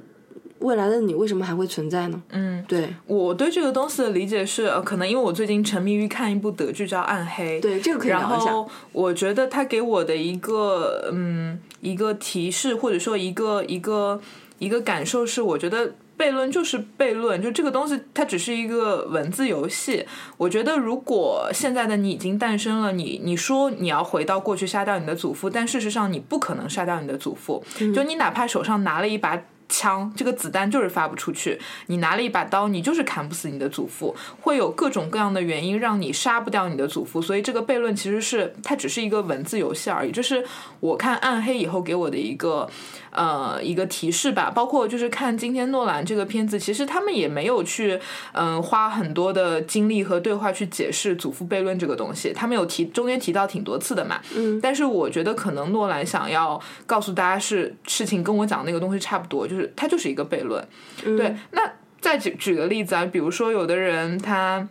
[0.64, 2.22] 未来的你为什么还会存在呢？
[2.30, 8.50] 嗯，对，我对这个东西的理解是，呃，可能因为我最近沉迷于看一部德剧叫《暗黑》，对，这个可以聊一下。
[8.92, 14.18] 我觉得他给我的一个，嗯，一个提示或者说一个一个
[14.58, 20.06] 一个感受是，我觉得悖论就是悖论，就这个东西它只是一个文字游戏。
[20.38, 27.62] 我觉得如果现在的你已经诞生了，你你说你要回到过去杀掉你的祖父，但事实上你不可能杀掉你的祖父，
[27.94, 29.38] 就你哪怕手上拿了一把。
[29.68, 31.60] 枪，这个子弹就是发不出去。
[31.86, 34.14] 你拿了一把刀，你就是砍不死你的祖父。
[34.40, 37.20] 会有各种各样的原因让你杀不掉你的祖父。
[37.20, 40.10] 所以这个悖论其实是它只是一个文字游戏而已。
[40.10, 40.44] 这是
[40.80, 42.68] 我看暗黑以后给我的一个。
[43.16, 47.96] 呃，一个提示吧，包括就是看今天诺兰这个片子，其实他们也没有去
[48.32, 60.66] 嗯花很多的精力和对话去解释祖父悖论这个东西，他们有提中间提到挺多次的嘛，嗯，但是我觉得可能诺兰想要告诉大家是事情跟我讲那个东西差不多，就是它就是一个悖论，
[61.02, 61.62] 对，那
[62.00, 64.68] 再举举个例子啊，比如说有的人他。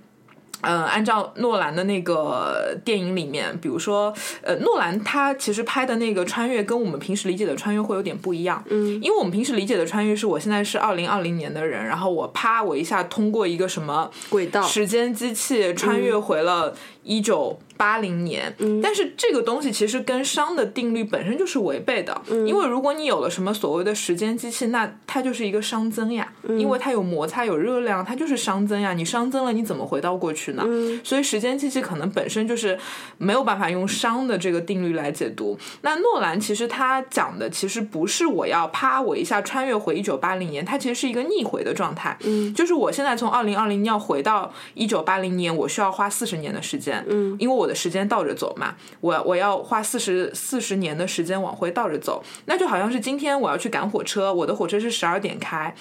[0.65, 8.63] 嗯，按照诺兰的那个电影里面，比如说，呃，诺兰他其实拍的那个穿越跟我们平时理解的穿越会有点不一样。
[8.69, 16.73] 嗯，因为我们平时理解的穿越是我现在是二零二零年的人，然后我啪，我一下通过一个什么轨道时间机器穿越回了。
[17.03, 28.93] 一九八零年，但是这个东西其实跟熵的定律本身就是违背的，因为如果你有了什么所谓的时间机器，那它就是一个熵增呀，因为它有摩擦有热量，它就是熵增呀。
[28.93, 30.63] 你熵增了，你怎么回到过去呢？
[31.03, 32.77] 所以时间机器可能本身就是
[33.17, 35.57] 没有办法用熵的这个定律来解读。
[35.81, 42.17] 那诺兰其实他讲的其实不是我要啪我一下穿越回一九八零年，它其实是一个逆回的状态，
[42.55, 46.92] 就是我现在从二零二零要回到一九八零年，我需要花四十年的时间。
[47.07, 55.73] 嗯，因为我的时间倒着走嘛，我我要花四十四十年的时间往回倒着走，那就好像是今天我要去赶火车，我的火车是十二点开，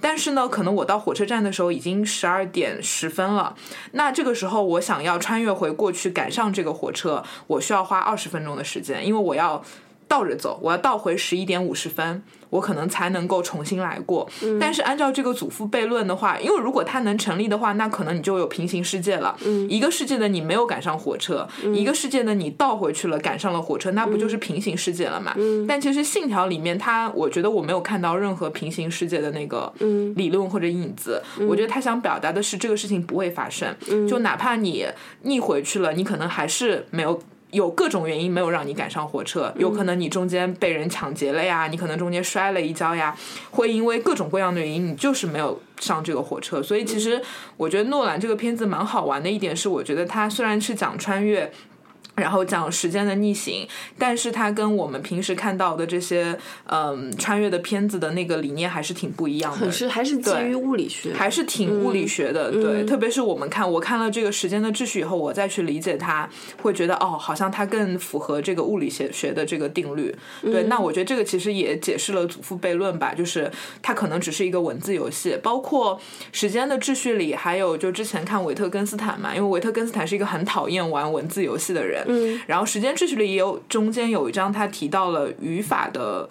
[0.00, 3.54] 但是呢，可能我到火车站的时候已经十二点十分了，
[3.92, 9.62] 那这个时候我想要穿越回过去赶上这个火车，我需要花二十分钟的时间，因为我要
[10.08, 12.22] 倒着走，我要倒回十一点五十分。
[12.50, 14.28] 我可能才能够重新来过，
[14.60, 19.36] 但是按照这个祖父悖论的话，因为如果它能成立的话，那可能你就有平行世界了。
[19.68, 25.34] 一个世界的你没有赶上火车，一个世界的你倒回去了赶上了火车，那不就是平行世界了嘛？
[25.68, 29.72] 但其实信条里面，它我觉得我没有看到任何平行世界的那个
[30.14, 31.22] 理论或者影子。
[31.48, 33.74] 我觉得他想表达的是这个事情不会发生，
[34.08, 34.86] 就哪怕你
[35.22, 37.20] 逆回去了，你可能还是没有。
[37.50, 43.16] 有各种原因没有让你赶上火车，有可能你中间被人抢劫了呀，你可能中间摔了一跤呀，
[43.50, 46.62] 会因为各种各样的原因，你就是没有上这个火车。
[46.62, 47.22] 所以其实
[47.56, 51.52] 我觉得诺兰这个片子蛮好玩的一点是，我觉得它虽然是讲穿越。
[52.16, 62.84] 然后讲时间的逆行，但是它跟我们平时看到的这些嗯穿越的片子的那个理念还是挺不一样的，是还是基于物理学，还是挺物理学的，对。
[62.84, 66.28] 特别是我们看我看了这个时间的秩序以后，我再去理解它，
[66.62, 70.14] 会觉得哦，好像它更符合这个物理学学的这个定律。
[70.40, 73.50] 对，那我觉得这个其实也解释了祖父悖论吧，就是
[73.82, 75.38] 它可能只是一个文字游戏。
[75.42, 76.00] 包括
[76.32, 82.05] 时间的秩序里，还有就之前看维特根斯坦嘛，因为维特根斯坦是一个很讨厌玩文字游戏的人。
[82.06, 86.28] 嗯，然后时间秩序里也有中间有一章，他提到了语法的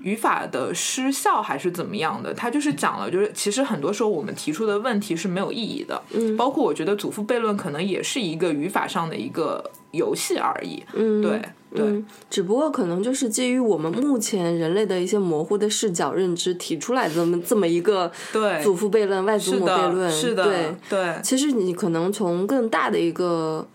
[0.00, 11.40] 语法的失效还是怎么样的，他就是讲了，就是其实很多时候我们提出的问题是没有意义的，嗯，包括我觉得祖父悖论可能也是一个语法上的一个游戏而已，嗯，对
[11.74, 18.62] 对、嗯，只不过可能就是基于我们目前人类的一些模糊的视角认知提出来的这么这么一个对。
[18.62, 20.74] 祖父悖论、外祖是母悖论，的，是的，对。
[20.90, 21.14] 对。
[21.22, 23.66] 其实你可能从更大的一个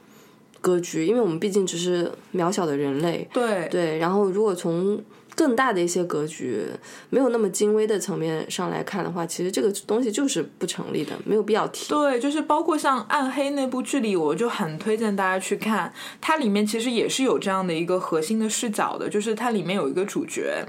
[0.62, 3.98] 格局，因为我们毕竟只是渺小的人类，对对。
[3.98, 5.02] 然后如果从
[5.36, 6.66] 更大的一些格局，
[7.10, 11.88] 没有那么精微的层面上来看的话，其实这个东西就是不成立的，没有必要提。
[11.88, 15.94] 对，就是包括像《暗黑》那部剧里，我就很推荐大家去看。
[16.20, 20.66] 它里面其实也是有这样的一个核心的视角的，就是它里面有一个主角，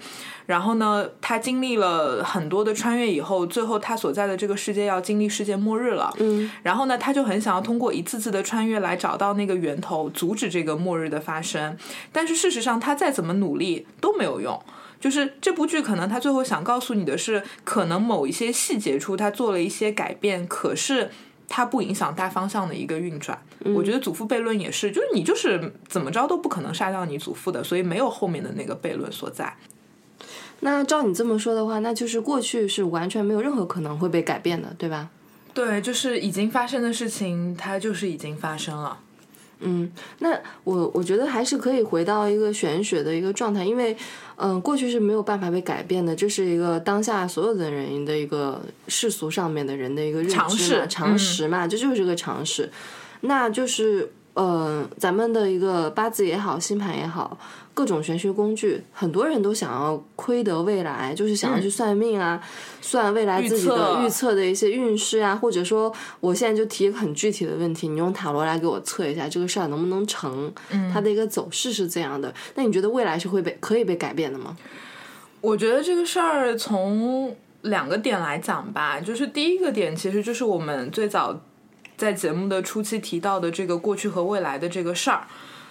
[0.50, 6.12] 然后呢，他经历了很多的穿越以后，最后他所在的这个世界要经历世界末日了。
[6.18, 11.78] 嗯，然后呢，他就很想要通过一次次的穿越来找到那个源头，阻止这个末日的发生。
[12.10, 14.60] 但是事实上，他再怎么努力都没有用。
[14.98, 21.10] 就是这部剧可能他最后想告诉你的是，可能某一些细节处他做了一些改变，可是
[21.48, 23.40] 它不影响大方向的一个运转。
[23.76, 29.56] 我觉得祖父悖论也是，就是你就是怎么着都不可能杀掉你祖父的，所以没有后面的那个悖论所在。
[30.60, 35.08] 那照你这么说的话，那就是过去是完全没有任何可能会被改变的，对吧？
[35.52, 38.98] 对，就是已经发生的事情，它就是已经发生了。
[39.62, 39.90] 嗯，
[40.20, 43.94] 那我我觉得还是可以回到一个玄学的一个状态，因为，
[44.36, 52.70] 嗯、过去是没有办法被改变的，这是一个当下所有的人的一个世俗上面的人的一个认知嘛常识常识嘛，这就是个常识。
[53.20, 57.36] 那就是，呃，咱们的一个八字也好，星盘也好，
[57.72, 62.42] 各种玄学工具，很多人都想要窥得未来，就是想要去算命啊，
[62.80, 72.34] 算未来自己的嗯预测预测的一些运势啊，或者说，我现在就提一个很具体的问题，你用塔罗来给我测一下这个事儿能不能成，嗯它的一个走势是这样的。
[72.54, 74.56] 那你觉得未来是会被可以被改变的吗？
[75.40, 81.40] 我觉得这个事儿从两个点来讲吧，就是第一个点其实就是我们最早
[81.96, 85.26] 在节目的初期提到的这个过去和未来的这个事儿。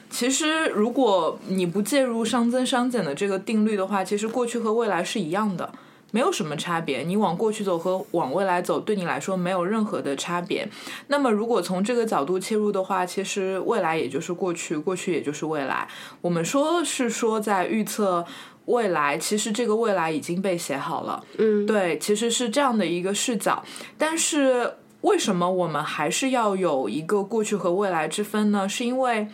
[0.09, 5.71] 其实，如果你不介入熵增熵减的这个定律的话，其实过去和未来是一样的，
[6.11, 7.03] 没有什么差别。
[7.03, 10.67] 你往过去走和往未来走，对你来说没有任何的差别。
[11.07, 15.87] 那么，如果从这个角度切入的话，其实未来也就是过去，过去也就是未来。
[16.21, 18.25] 我们说是说在预测
[18.65, 21.23] 未来，其实这个未来已经被写好了。
[21.37, 23.63] 嗯，对，其实是这样的一个视角，
[23.97, 28.67] 但是为什么我们还是要有一个过去和未来之分呢？
[28.67, 29.27] 是因为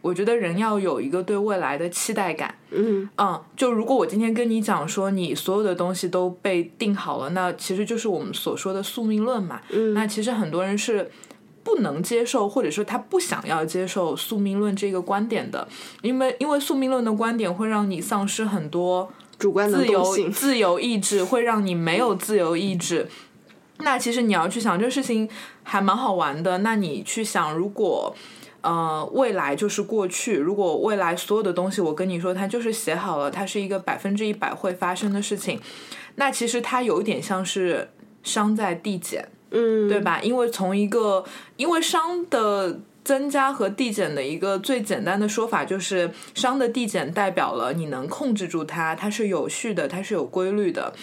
[0.00, 2.54] 我觉得人要有一个对未来的期待感。
[2.70, 9.60] 嗯嗯，就如果我今天跟你讲说你所有的东西都被定好了，那其实就是我们所说的宿命论嘛。
[9.70, 11.10] 嗯那其实很多人是
[11.62, 15.68] 不能接受，或者说他不想要接受宿命论这个观点的，
[16.02, 20.30] 因为因为宿命论的观点会让你丧失很多主观能自由。
[20.30, 23.08] 自由意志，会让你没有自由意志。
[23.78, 25.28] 那其实你要去想这个事情
[25.62, 26.58] 还蛮好玩的。
[26.58, 28.14] 那你去想，如果
[28.62, 35.60] 呃未来就是过去，如果未来所有的东西我跟你说它就是写好了，它是一个百分之一百会发生的事情，
[36.16, 37.90] 那其实它有一点像是
[38.22, 39.28] 商在递减。
[39.52, 40.20] 嗯，对吧？
[40.22, 41.24] 因为从一个
[41.56, 50.94] 因为商的增加和递减的一个最简单的说法，就是熵的递减代表了你能控制住它，它是有序的，它是有规律的。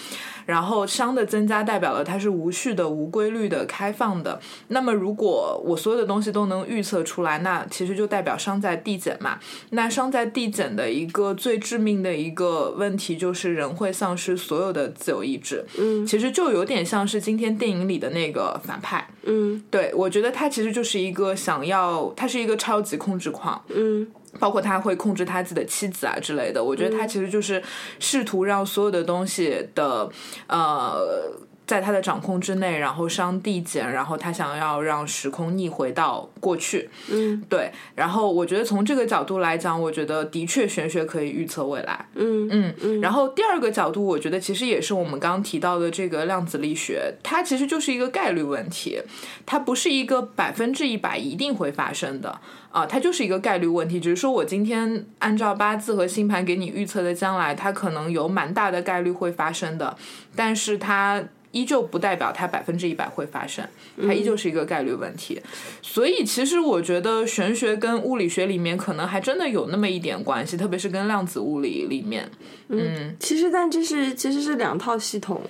[0.48, 4.40] 然后熵的增加代表了它是无序的、无规律的、开放的。
[4.70, 9.38] 那么如果我所有的东西都能预测出来，那其实就代表熵在递减嘛。
[9.72, 15.64] 那熵在递减的一个最致命的一个问题就是人会丧失所有的自由意志。
[15.78, 19.06] 嗯其实就有点像是今天电影里的那个反派。
[19.24, 24.08] 嗯对，我觉得他其实就是一个想要，他是一个超级控制狂，嗯
[24.40, 26.64] 包括他会控制他自己的妻子啊之类的。
[26.64, 27.62] 我觉得他其实就是
[28.00, 30.10] 试图让所有的东西的
[30.48, 31.47] 呃。
[31.68, 37.70] 在他的掌控之内，然后熵递减，然后他想要让时空逆回到过去，嗯对。
[37.94, 43.02] 然后我觉得从这个角度来讲，我觉得的确玄学可以预测未来，嗯嗯嗯。
[43.02, 49.02] 然后第二个角度，我觉得其实也是我们刚刚提到的这个量子力学，它其实就是一个概率问题，
[49.46, 52.40] 它不是一个百分之一百一定会发生的
[52.72, 54.00] 啊，它就是一个概率问题。
[54.00, 59.98] 只是说我今天按照八字和星盘给你预测的将来，它可能有蛮大的概率会发生的，
[60.34, 61.22] 但是它。
[61.58, 63.68] 依旧不代表它百分之一百会发生，
[64.06, 65.42] 它依旧是一个概率问题。
[65.82, 72.30] 所以其实我觉得玄学跟物理学里面可能还真的有那么一点关系，特别是跟量子物理里面。
[72.70, 75.42] 嗯，其实但这是其实是两套系统。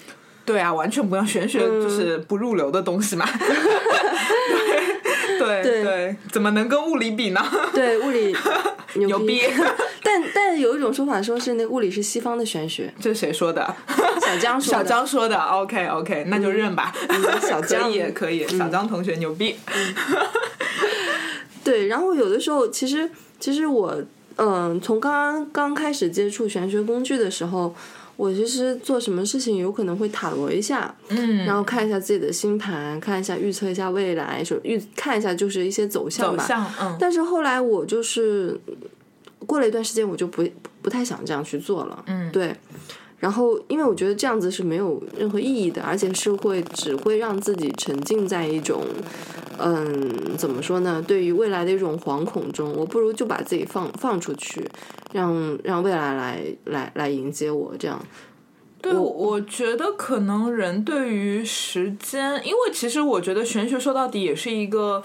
[0.48, 3.28] 对啊，完全不像玄学，就是不入流的东西嘛。
[5.38, 7.46] 对对对怎么能跟物理比呢？
[7.74, 8.36] 对物理
[8.96, 9.42] 牛 牛逼！
[10.02, 13.76] 但但有一种说法说是那物理是西方的玄学，这是谁说的？
[14.22, 14.78] 小江说的。
[14.80, 15.38] 小江说的。
[15.38, 16.94] OK OK，那就认吧。
[17.42, 19.58] 小江也可以，小江同学牛逼。
[21.64, 24.02] 对，然后有的时候，其实其实我
[24.38, 27.76] 嗯，从刚刚刚开始接触玄学工具的时候。
[28.18, 36.44] 我其实做什么事情有可能会塔罗一下，嗯，然后看一下自己的星盘，看一下预测一下未来，就预看一下就是一些走向吧。
[36.44, 36.98] 走向，嗯。
[37.00, 38.60] 但是后来我就是
[39.46, 40.44] 过了一段时间，我就不
[40.82, 42.56] 不太想这样去做了，嗯，对。
[43.20, 48.84] 然后，因为我觉得这样子是没有任何意义的，而且是会只会让自己沉浸在一种，
[49.58, 51.04] 嗯，怎么说呢？
[51.08, 54.70] 对于未来的一种惶恐中，我不如就把自己放放出去，
[55.14, 57.74] 让让未来来来来迎接我。
[57.80, 58.00] 这样，
[58.82, 65.02] 对，我觉得可能人对于时间，因为其实我觉得玄学说到底也是一个。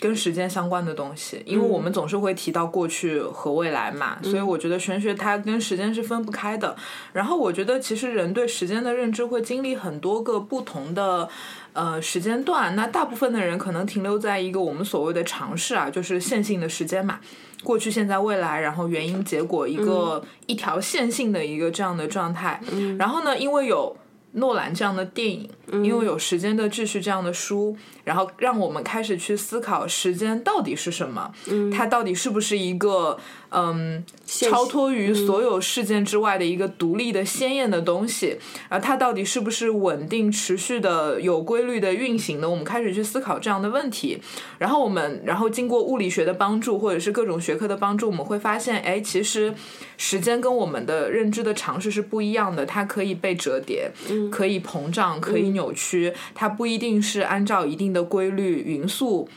[0.00, 6.74] 跟时间相关的东西，因为我们总是会提到过去和未来嘛，所以我觉得玄学它跟时间是分不开的。
[7.12, 11.28] 然后我觉得其实人对时间的认知会经历很多个不同的
[11.74, 17.20] 呃时间段，那大部分的人可能停留在一个我们所谓的尝试啊，就是线性的时间嘛，
[17.62, 22.58] 过去、现在、未来，然后原因、结果一个一条线性的一个这样的状态。
[22.98, 23.94] 然后呢，因为有。
[24.32, 25.50] 诺兰这样的电影，
[25.82, 31.32] 因为有《时间的秩序》这样的书，然后让我们开始去思考时间到底是什么，
[31.72, 33.18] 它到底是不是一个。
[33.52, 42.48] 嗯，超脱于所有事件之外的一个独立的鲜艳的东西，而它到底是不是稳定、持续的、有规律的运行的？
[42.48, 44.22] 我们开始去思考这样的问题。
[44.58, 49.52] 然后我们，然后经过物理学的帮助，或者是各种学科的帮助，我们会发现，哎，其实
[49.96, 52.64] 时间跟我们的认知的尝试是不一样的。
[52.64, 53.90] 它可以被折叠，
[54.28, 59.28] 可以膨胀，可以扭曲，它不一定是按照一定的规律匀速。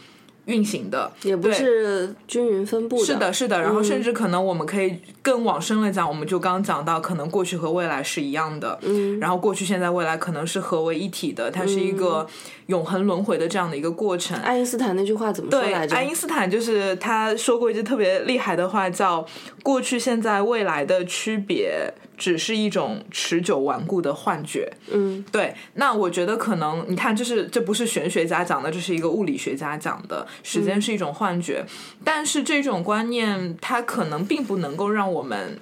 [0.45, 3.61] 运行的也不是均匀分布的，是的，是的。
[3.61, 12.27] 然后甚至可能我们可以更往深了讲，我们就刚刚讲到，可能过去和未来是一样的，嗯，然后过去、现在、未来可能是合为一体的，它是一个
[12.65, 14.37] 永恒轮回的这样的一个过程。
[14.41, 15.95] 爱因斯坦那句话怎么说来着？
[15.95, 19.25] 爱因斯坦就是他说过一句特别厉害的话，叫
[19.63, 21.93] “过去、现在、未来的区别”。
[22.23, 24.71] 只是一种持久顽固的幻觉。
[24.89, 25.53] 嗯，对。
[25.73, 30.25] 那我觉得可能，你看，这是这不是玄学家讲的，这是一个物理学家讲的。
[30.41, 31.65] 时间是一种幻觉，
[32.01, 35.59] 但是这种观念它可能并不能够让我们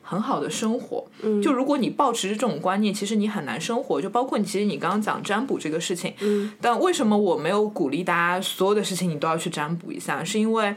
[0.00, 1.06] 很好的生活。
[1.20, 4.00] 嗯，就如果你保持这种观念，其实你很难生活。
[4.00, 6.14] 就包括你，其实你刚刚讲占卜这个事情。
[6.20, 10.24] 嗯，但为什么我没有鼓励大家所有的事情你都要去占卜一下？
[10.24, 10.74] 是因为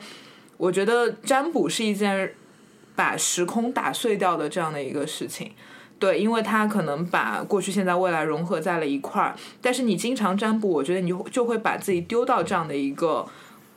[0.57, 2.33] 我觉得占卜是一件。
[2.95, 5.51] 把时空打碎掉的这样的一个事情，
[5.97, 9.35] 对，因为它可能把过去、现在、未来融合在了一块儿。
[9.61, 13.25] 但是你经常占卜，我觉得你就会把自己丢到这样的一个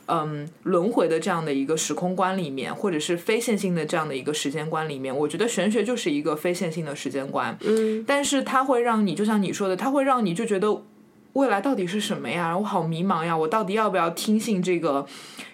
[0.07, 5.15] 嗯轮回的这样的一个时空观里面，或者是非线性的这样的一个时间观里面。
[5.15, 10.81] 我觉得玄学就是一个非线性的时间观，嗯，但是它会让你，就像你说的，它会让你就觉得。
[11.35, 12.57] 未来到底是什么呀？
[12.57, 13.35] 我好迷茫呀！
[13.35, 15.05] 我到底要不要听信这个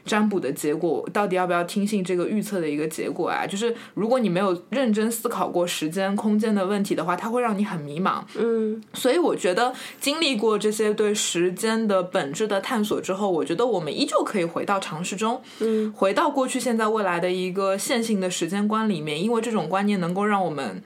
[0.05, 1.03] 占卜的结果？
[1.11, 3.47] 到底要不要听信这个预测的一个结果啊？
[3.47, 8.21] 就是如果你没有认真思考过时间、空间的问题的话，它会让你很迷茫。
[8.37, 20.83] 嗯，所以我觉得经历过这些对时间的本质的探索之后，我觉得我们依旧可以回到常识中，嗯，回到过去、现在、未来的一个线性的时间观里面，因为这种观念能够让我们。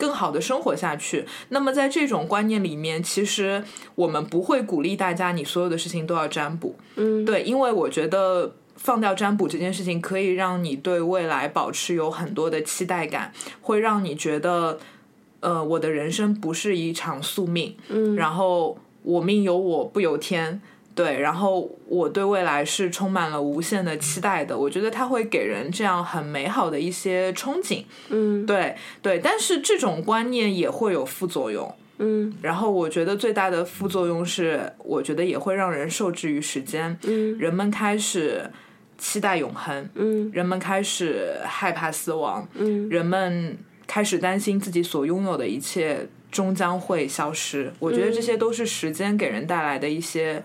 [0.00, 1.26] 更好的生活下去。
[1.50, 3.62] 那么，在这种观念里面，其实
[3.94, 6.74] 我们不会鼓励大家你所有的事情都要占卜。
[6.96, 14.78] 嗯，对，因为我觉得放掉占卜这件事情，可以让你对未来保持有很多的期待感，会让你觉得，
[15.40, 17.76] 呃，我的人生不是一场宿命。
[17.88, 20.62] 嗯，然后我命由我不由天。
[20.92, 24.58] 对，然后我对未来是充满了无限的期待的。
[24.58, 27.84] 我觉得它会给人这样很美好的一些憧憬。
[28.08, 31.72] 嗯，对对，但是这种观念也会有副作用。
[31.98, 36.98] 嗯，然后我觉得最大的副作用是，我觉得也会让人受制于时间。
[37.04, 38.50] 嗯，人们开始
[38.98, 39.88] 期待永恒。
[39.94, 42.46] 嗯，人们开始害怕死亡。
[42.54, 47.72] 嗯，人们开始担心自己所拥有的一切终将会消失。
[47.78, 50.42] 我觉得这些都是时间给人带来的一些。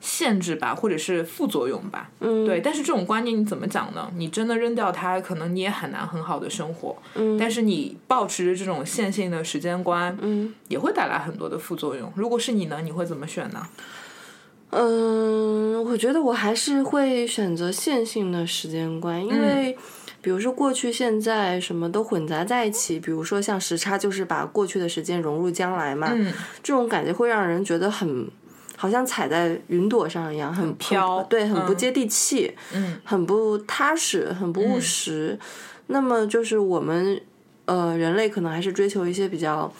[0.00, 2.60] 限制吧，或者是副作用吧，嗯，对。
[2.60, 4.08] 但是这种观念你怎么讲呢？
[4.16, 6.96] 你真的扔掉它，可能你也很难很好的生活。
[7.14, 12.12] 嗯，但是你保持着这种线性的时间观，嗯，也会带来很多的副作用。
[12.14, 13.66] 如果是你呢，你会怎么选呢？
[14.70, 19.76] 嗯，我觉得我还是会选择线性的时间观，因为
[20.20, 26.32] 比如说过去、现在什么都混杂在一起，比如说像时差，就是把过去的时间融入将来嘛，嗯，
[26.62, 28.28] 这种感觉会让人觉得很。
[28.76, 35.38] 好像踩在云朵上一样，很飘，对，很不接地气，嗯，很不踏实，很不务实。
[35.88, 37.20] 那么就是我们
[37.64, 39.72] 呃人类可能还是追求一些比较。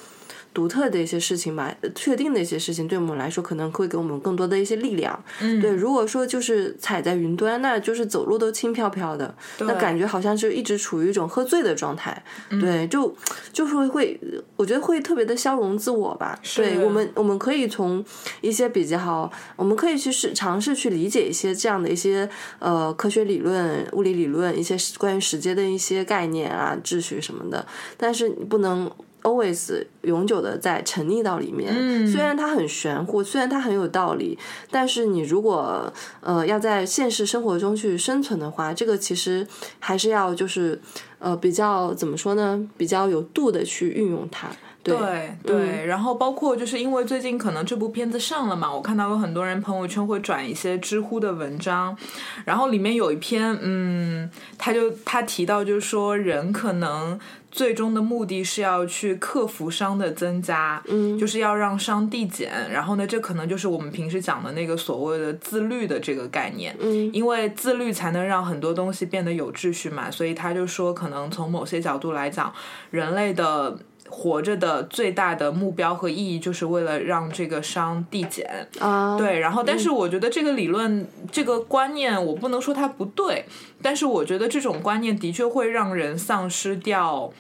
[0.56, 5.22] 独特的一些事情吧，确定的一些事情，对我们来说可能会给我们更多的一些力量。
[5.42, 12.24] 嗯，对，如果说就是踩在云端，那就是走路都轻飘飘的，那感觉好像就一直处于一种喝醉的状态。
[12.48, 13.14] 对，就
[13.52, 14.18] 就是会，
[14.56, 16.38] 我觉得会特别的消融自我吧。
[16.56, 18.02] 对我们，我们可以从
[18.40, 22.26] 一些比较好，我们可以去试尝试去理解一些这样的一些
[22.60, 27.66] 呃科学理论、物理理论，一些关于时间的一些概念啊、秩序什么的，
[27.98, 28.90] 但是你不能。
[29.26, 34.38] Always 永久的在沉溺到里面，虽然它很玄乎，虽然它很有道理，
[34.70, 39.44] 但是你如果呃要在现实生活中去生存的话，这个其实
[39.80, 40.80] 还是要就是
[41.18, 42.68] 呃比较怎么说呢？
[42.76, 44.48] 比较有度的去运用它。
[44.94, 51.96] 对对，然后包括就是因为最近可能这部片子上了嘛，我看到有很多人朋友圈会转一些知乎的文章，
[52.44, 57.18] 然后里面有一篇，嗯，他就他提到就是说人可能。
[57.48, 62.52] 最终的目的是要去克服伤的增加，嗯，就是要让伤递减。
[62.70, 70.10] 然后呢，这可能就是我们平时讲的那个所谓的自律的这个概念，嗯，因为自律才能让很多东西变得有秩序嘛。
[70.10, 72.52] 所以他就说，可能从某些角度来讲，
[72.90, 73.78] 人类的。
[74.08, 79.16] 活着的最大的目标和意义，就是为了让这个伤递减啊。
[79.16, 83.44] 对，然后，但是我觉得这个理论、这个观念，我不能说它不对，
[83.82, 87.30] 但是我觉得这种观念的确会让人丧失掉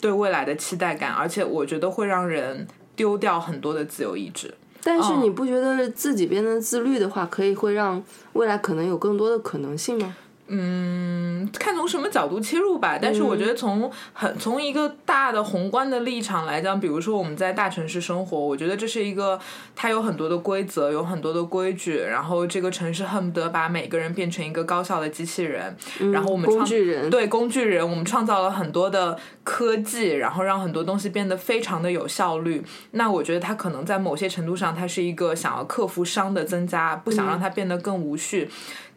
[0.00, 4.54] 对未来的期待感，而且我觉得会让人丢掉很多的自由意志。
[4.82, 8.02] 但是你不觉得自己变得自律的话，可以会让
[8.34, 10.16] 未来可能有更多的可能性吗？
[10.16, 12.98] 嗯，看从什么角度切入吧。
[13.00, 19.38] 但是我觉得从很从一个大的宏观的立场来讲，比如说我们在大城市生活，我觉得这是一个
[19.76, 25.76] 它有很多的规则，有很多的规矩，然后这个城市恨不得把每个人变成一个高效的机器人，
[26.12, 32.64] 然后我们工具人对工具人，我们创造了很多的科技，然后让很多东西变得非常的有效率。
[32.92, 38.48] 那我觉得它可能在某些程度上，它是一个想要克服商的增加，不想让它变得更无序。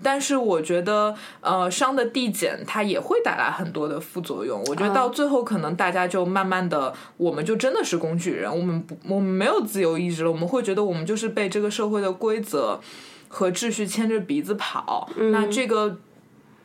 [0.03, 4.61] 但是我觉得，呃，伤的递减它也会带来很多的副作用。
[4.67, 10.31] 我觉得到最后，可能大家就慢慢的，我们就真的是工具人，我们不，我们没有自由意志了。
[10.31, 12.79] 我们会觉得我们就是被这个社会的规则
[13.27, 15.09] 和秩序牵着鼻子跑。
[15.15, 15.97] 那这个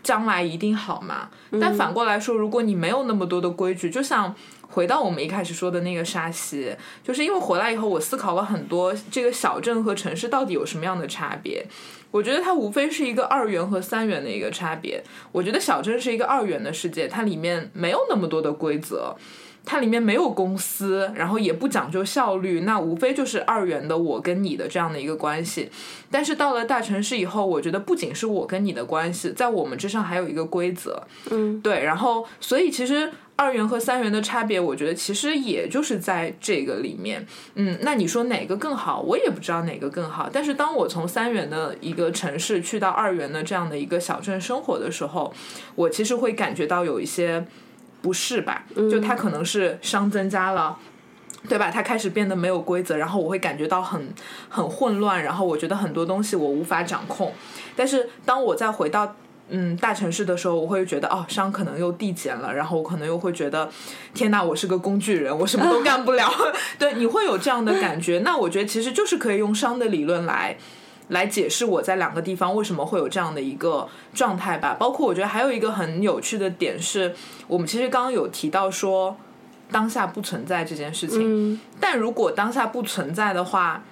[0.03, 1.29] 将来一定好吗？
[1.61, 4.35] 但反过来说，如果你没有那么多的规矩，就像。
[4.77, 11.67] 回到我们一开始说的那个沙溪，就是因为回来以后，我思考了很多，这个小镇和城市到底有什么样的差别？
[12.11, 15.03] 我觉得它无非是一个二元和三元的一个差别。
[15.33, 19.17] 我觉得小镇是一个二元的世界，它里面没有那么多的规则，
[19.65, 25.71] 它里面没有公司，然后也不讲究效率，那无非就是二元的我跟你的这样的一个关系。
[26.11, 31.03] 但是到了大城市以后，我觉得不仅是我跟你的关系，在我们之上还有一个规则。
[31.31, 33.11] 嗯，对，然后所以其实。
[33.37, 37.27] 二元和三元的差别，我觉得其实也就是在这个里面。
[37.55, 39.01] 嗯，那你说哪个更好？
[39.01, 40.29] 我也不知道哪个更好。
[40.33, 45.33] 但是当我从三元的一个城市去到二元的这样的一个小镇生活的时候，
[45.75, 47.47] 我其实会感觉到有一些
[48.01, 48.65] 不适吧。
[48.75, 50.79] 就它可能是伤增加了，
[51.47, 51.71] 对吧？
[51.71, 54.15] 它开始变得没有规则，然后我会感觉到很
[54.49, 57.35] 很混乱，然后我觉得很多东西我无法掌控。
[57.77, 59.15] 但是当我再回到
[59.49, 63.71] 嗯，大城市的时候，我会觉得哦，伤可能又递减了，然后我可能又会觉得，
[64.13, 66.29] 天哪，我是个工具人，我什么都干不了。
[66.79, 68.19] 对，你会有这样的感觉。
[68.25, 70.57] 那我觉得其实就是可以用伤的理论来
[71.09, 74.77] 来解释我在两个地方为什么会有这样的一个状态吧。
[74.79, 77.15] 包括我觉得还有一个很有趣的点是，
[77.47, 79.17] 我们其实刚刚有提到说
[79.71, 83.85] 当下不存在这件事情，但如果当下不存在的话。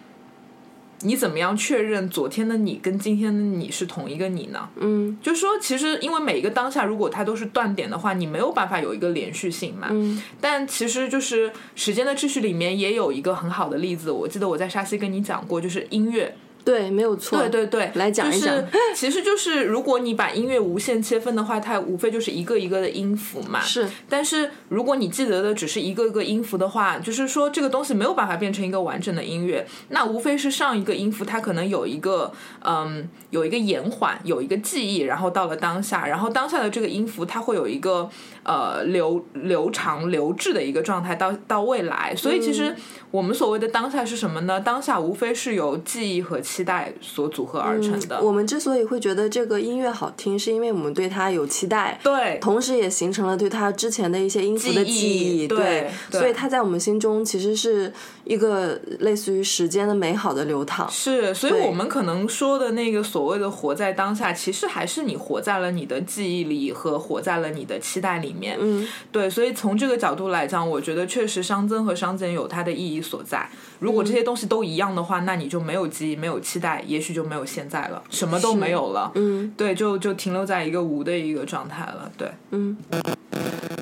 [1.01, 4.69] 你怎么样确认昨天的你跟今天的你是同一个你呢？
[4.77, 9.89] 嗯，就是说，其实因为每一个当下，如果它都是断点的话，你没有办法有一个连续性嘛。
[9.91, 16.35] 嗯，但其实就是时间的秩序里面也有一个很好的例子，我记得我在沙溪跟你讲过，就是音乐。
[16.65, 17.39] 对，没有错。
[17.39, 18.65] 对对对，来讲一讲。
[18.95, 23.61] 其实就是如果你把音乐无限切分的话，它无非就是一个一个的音符嘛。
[23.61, 23.87] 是。
[24.09, 29.67] 但是如果你记得的只是一个一个音符的话，就是说这个东西没有办法变成一个完整的音乐。
[29.89, 38.09] 那无非是上一个音符它可能有一个嗯有一个延缓，有一个记忆，然后到了当下，然后当下的这个音符它会有一个
[38.43, 42.15] 呃流流长流滞的一个状态到到未来。
[42.17, 42.75] 所以其实
[43.15, 44.61] 我们所谓的当下是什么呢？
[44.61, 46.41] 当下无非是由记忆和。
[46.55, 48.21] 期待所组合而成的。
[48.21, 57.93] 我们之所以会觉得这个音乐好听，是因为我们对它有期待，对，同时也形成了对它之前的一些音符的记忆，对，所以它在我们心中其实是
[58.25, 60.91] 一个类似于时间的美好的流淌。
[60.91, 68.57] 是，所以我们可能说的那个所谓的活在当下，其实还是你活在了你的记忆里和活在了你的期待里面。
[68.61, 73.49] 嗯，对，所以从这个角度来讲，我觉得确实熵增和熵减有它的意义所在。
[73.79, 79.13] 如果这些东西都一样的话，那你就没有记忆，没有期待，也许就没有现在了，什么都没有了。
[79.15, 82.11] 嗯，对，就就停留在一个无的一个状态了。
[82.17, 82.77] 对，嗯。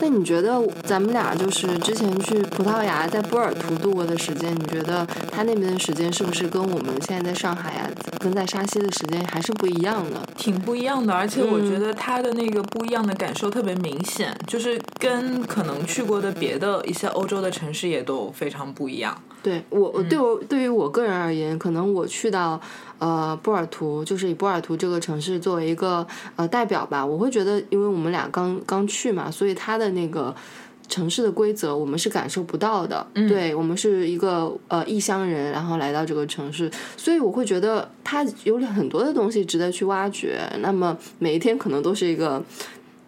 [0.02, 7.88] 那你觉得咱们俩就是之前去葡萄牙在波尔图度过的时间，你觉得他那边的时间是不是跟我们现在在上海啊，
[8.22, 10.20] 跟在沙溪的时间还是不一样的？
[10.36, 19.20] 挺不一样的，而且我觉得他的那个不一样的感受特别明显，就是跟可能去过的别的一些欧洲的城市也都非常不一样。
[19.42, 22.60] 对我，对我对于我个人而言，可能我去到。
[23.02, 26.06] 呃，波尔图就是以波尔图这个城市作为一个
[26.36, 30.32] 呃代表吧，我会觉得，因为我们俩刚刚去嘛，所以它的那个
[30.92, 33.06] 城市的规则我们是感受不到的。
[33.14, 40.38] 对我们是一个呃异乡人，然后来到这个城市，所以我会觉得它有很多的东西值得去挖掘。
[40.58, 42.44] 那么每一天可能都是一个。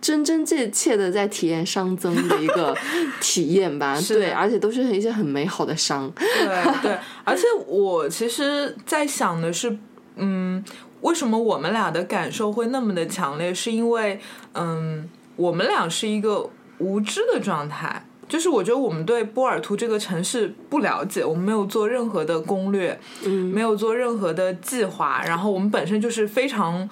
[0.00, 2.76] 真真切切的在体验熵增的一个
[3.22, 6.12] 体验吧，对，而且都是一些很美好的伤。
[6.14, 9.74] 对对，而且我其实，在想的是，
[10.16, 10.62] 嗯，
[11.00, 13.54] 为什么我们俩的感受会那么的强烈？
[13.54, 14.20] 是因为，
[14.52, 16.50] 嗯，我们俩是一个
[16.84, 26.88] 无知的状态，就是我觉得我们对波尔图这个城市不了解，我们没有做任何的攻略，嗯，没有做任何的计划，然后我们本身就是非常。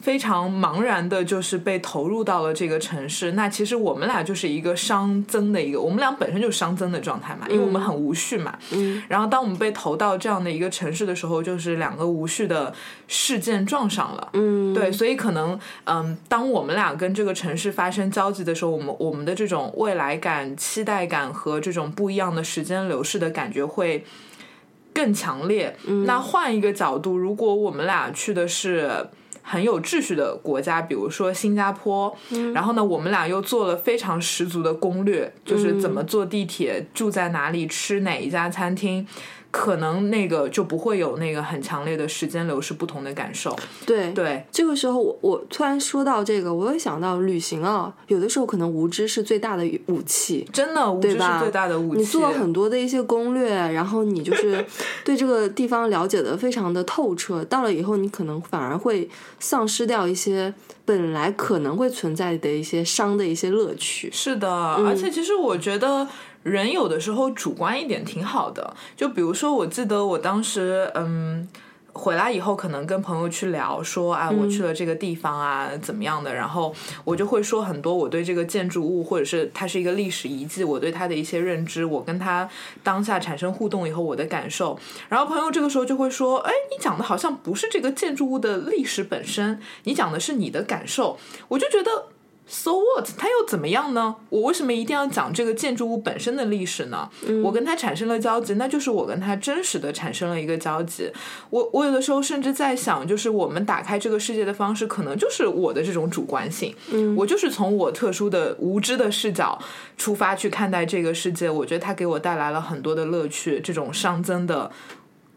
[0.00, 3.32] 非常茫然的，就是被投入到了这个城市。
[3.32, 8.56] 那其实我们俩就是一个熵增的一个，我们俩本身就是熵增的状态嘛，因为我们很无序嘛。
[8.72, 9.02] 嗯。
[9.08, 12.72] 然后当我们被投到这样的一个城市的时候，就是两个无序的
[13.08, 14.28] 事件撞上了。
[14.34, 14.72] 嗯。
[14.72, 24.04] 对，所以可能，嗯，当我们俩跟这个城市发生交集的时候，我们我们的这种未来感、期待感和这种不一样的时间流逝的感觉会
[24.94, 25.76] 更强烈。
[25.86, 26.06] 嗯。
[26.06, 29.08] 那换一个角度，如果我们俩去的是。
[29.48, 32.14] 很有秩序的国家，比如说新加坡，
[32.52, 39.06] 然后呢，我们俩又做了非常十足的攻略，就是怎么坐地铁，住在哪里，吃哪一家餐厅。
[39.50, 43.56] 可能那个就不会有那个很强烈的时间流是不同的感受。
[43.86, 52.00] 对对，这个时候我我突然说到这个，我又想到旅行啊，有的时候可能无知是最大的武器，真的无知是最大的武器。
[52.00, 54.64] 你做了很多的一些攻略，然后你就是
[55.04, 59.08] 对这个地方了解的非常的透彻，到了以后你可能反而会
[59.40, 60.52] 丧失掉一些
[60.84, 64.10] 本来可能会存在的一些伤的一些乐趣。
[64.12, 66.06] 是的，而且其实我觉得。
[66.42, 71.46] 人有的时候主观一点挺好的，就比如说，我记得我当时，嗯，
[71.92, 76.72] 回来以后可能跟朋友去聊，说，啊，我去了这个地方啊，怎么样的，然后
[77.04, 82.48] 我就会说很多我对这个建筑物或者是它是一个历史遗迹，我对它的一些认知，我跟它
[82.82, 84.78] 当下产生互动以后我的感受，
[85.08, 91.18] 然后朋友这个时候就会说，哎，你讲的好像不是这个建筑物的历史本身，你讲的是你的感受，
[91.48, 92.06] 我就觉得。
[92.48, 93.06] So what？
[93.18, 94.16] 它又怎么样呢？
[94.30, 97.08] 我为什么一定要讲这个建筑物本身的历史呢？
[97.44, 101.10] 我跟它产生了交集，那就是我跟它真实的产生了一个交集。
[101.50, 106.74] 我我有的时候甚至在想，就是我们打开这个世界的方式，可能就是我的这种主观性。
[106.90, 109.58] 嗯，我就是从我特殊的无知的视角
[109.98, 111.50] 出发去看待这个世界。
[111.50, 114.70] 我觉得它给我带来了很多的乐趣，这种熵增的。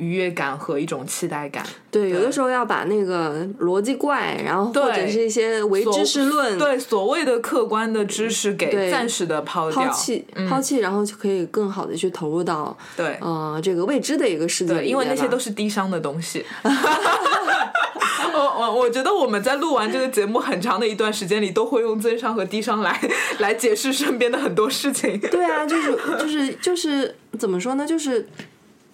[0.02, 16.43] 愉悦感和一种期待感，对，有的时候要把那个逻辑怪，然后或者是一些唯知识论，对所谓的客观的知识给暂时的抛抛弃，抛弃，然后就可以更好的去投入到对，呃，这个未知的一个世界里因为那些都是低商的东西。
[18.34, 22.99] 我我我觉得我们在录完这个节目很长的一段时间里，都会用增商和低商来
[23.38, 25.20] 来解释身边的很多事情。
[25.20, 27.86] 对啊，就是就是就是怎么说呢？
[27.86, 28.28] 就是。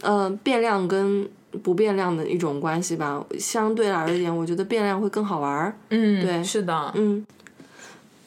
[0.02, 1.28] 呃，变量跟
[1.64, 3.24] 不变量的一种关系吧。
[3.40, 5.76] 相对而言，我觉得变量会更好玩儿。
[5.90, 7.26] 嗯，对，是的，嗯，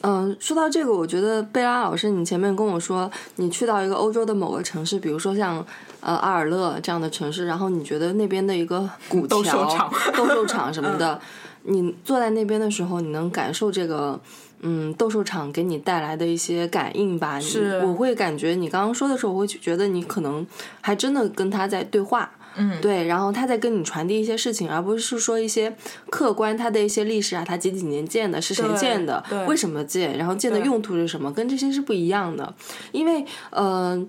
[0.02, 5.64] 嗯，说到这个，我觉得贝拉老师，你前面跟我说，你去到一个欧洲的某个城市，比如说像
[6.00, 11.20] 呃阿尔勒这样的城市，然后你觉得那边的一个古斗兽场、斗兽场什么的，
[11.62, 14.20] 你坐在那边的时候，你能感受这个。
[14.62, 20.46] 嗯，斗兽场给你带来的一些感应吧，是我会感觉你刚刚说的时候，我会觉得你可能
[20.80, 25.74] 还真的跟他在对话，嗯，对，然后他在跟你传递一些事情，而不是说一些
[26.10, 32.54] 客观他的一些历史啊，他几几年建的，是谁建的，为什么建，然后建的用途是什么，跟这些是不一样的，
[32.92, 34.06] 因为，嗯，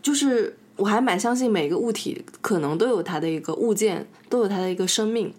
[0.00, 5.34] 就是我还蛮相信每个物体可能都有它的一个物件，都有它的一个生命。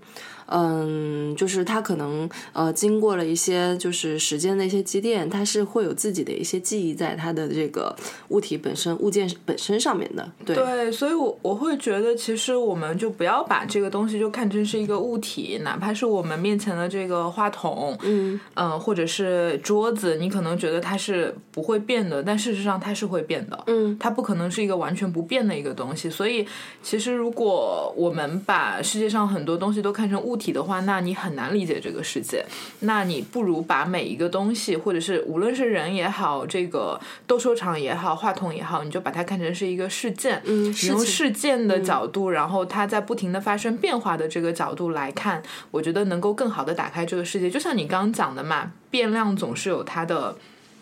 [0.56, 7.96] 嗯，就是它可能呃经过了一些就是时间的一些积淀，它是会有自己的一些记忆在它的这个
[8.30, 10.32] 物体本身、物件本身上面的。
[10.46, 23.64] 对对，所以我我会觉得，其实我们就不要把这个东西就看成是一个物体，哪怕是我们面前的这个话筒，嗯嗯，或者是桌子，你可能觉得它是不会变的，但事实上它是会变的。
[23.66, 26.46] 嗯它不可能是一个完全不变的一个东西，所以
[26.84, 32.44] 其实如果我们把世界上很多东西都看成物体的话，那你很难理解这个世界。
[32.80, 45.42] 那你不如把每一个东西，或者是无论是人也好，这个斗兽场也好，话筒也好，你就把它看成是一个事件，嗯，你用事件的角度，然后它在不停的发生变化的这个角度来看，
[45.72, 47.50] 我觉得能够更好的打开这个世界。
[47.50, 50.36] 就像你刚刚讲的嘛，变量总是有它的。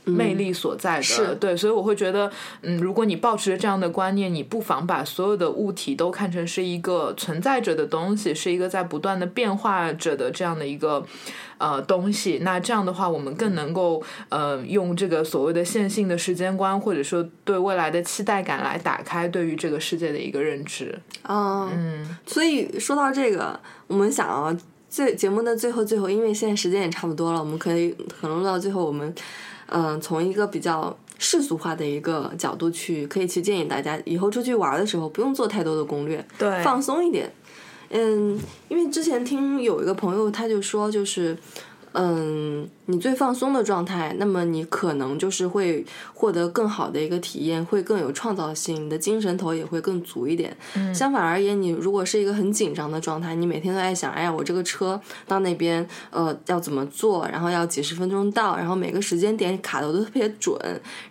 [0.04, 2.32] 魅力所在的，嗯是对，所以我会觉得，
[2.62, 11.06] 嗯，如果你抱持着这样的观念，你不妨把所有的物体都看成是一个存在着的东西，是一个在不断的变化着的这样的一个
[11.58, 12.40] 呃东西。
[12.42, 20.98] 那这样的话，我们更能够呃用这个所谓的线性的时间观，或者说对未来的期待感来打开对于这个世界的一个认知。
[21.24, 24.58] 啊，嗯，所以说到这个，我们想啊，
[24.90, 29.14] 最节目的最后最后，因为现在时间也差不多了，我们可以可能录到最后，我们
[29.72, 37.32] 嗯、呃从一个比较世俗化的一个角度去，可以去建议大家以后出去玩的时候不用做太多的攻略，对放松一点。
[37.90, 41.38] 嗯，因为之前听有一个朋友他就说，就是
[41.94, 50.56] 嗯，你最放松的状态，那么你可能就是会获得更好的一个体验，会更有创造性，你的精神头也会更足一点。
[50.94, 60.58] 相反而言，你如果是一个很紧张的状态，你每天都在想，哎呀，我这个车到那边呃要怎么坐，然后要几十分钟到，然后每个时间点卡的都特别准，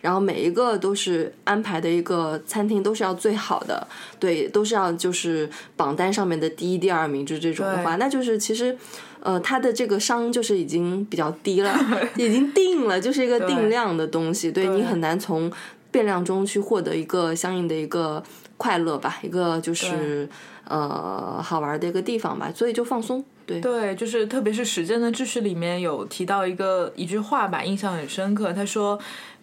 [0.00, 3.86] 然后每一个都是安排的一个餐厅都是要最好的，
[4.18, 8.78] 对，都是要就是榜单上面的第一、第二名，就这种的话，那就是其实。
[9.22, 11.74] 呃，它的这个商就是已经比较低了，
[12.16, 15.50] 已经定了，就是一个定量的东西，对你很难从
[15.90, 18.22] 变量中去获得一个相应的一个
[18.56, 20.28] 快乐吧，一个就是
[20.68, 28.52] 呃好玩的一个地方吧，所以就放松，对，对，就是特别是《时间的秩序》里面有提到一个一句话吧，印象很深刻。
[28.52, 28.98] 他说，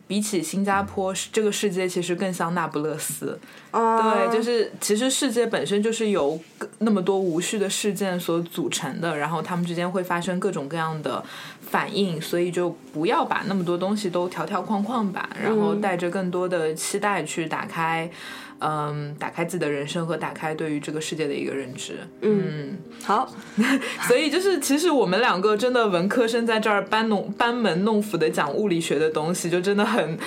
[0.08, 3.38] 比起新加坡，这个世界其实更像那不勒斯。
[3.72, 6.40] 啊对，就是其实世界本身就是由
[6.80, 11.24] 那么多无序的事件所组成的，然后他们之间会发生各种各样的
[11.62, 18.06] 反应，所以就不要把那么多东西都条条框框吧，然后带着更多的期待去打开。
[18.06, 18.47] 嗯，
[19.20, 21.94] 打开自己的人生和打开对于这个世界的一个认知。
[22.22, 23.30] 嗯，好，
[24.08, 30.18] 所以就是，其实我们两个真的文科生在这儿班弄班门弄斧的讲物理学的东西，就真的很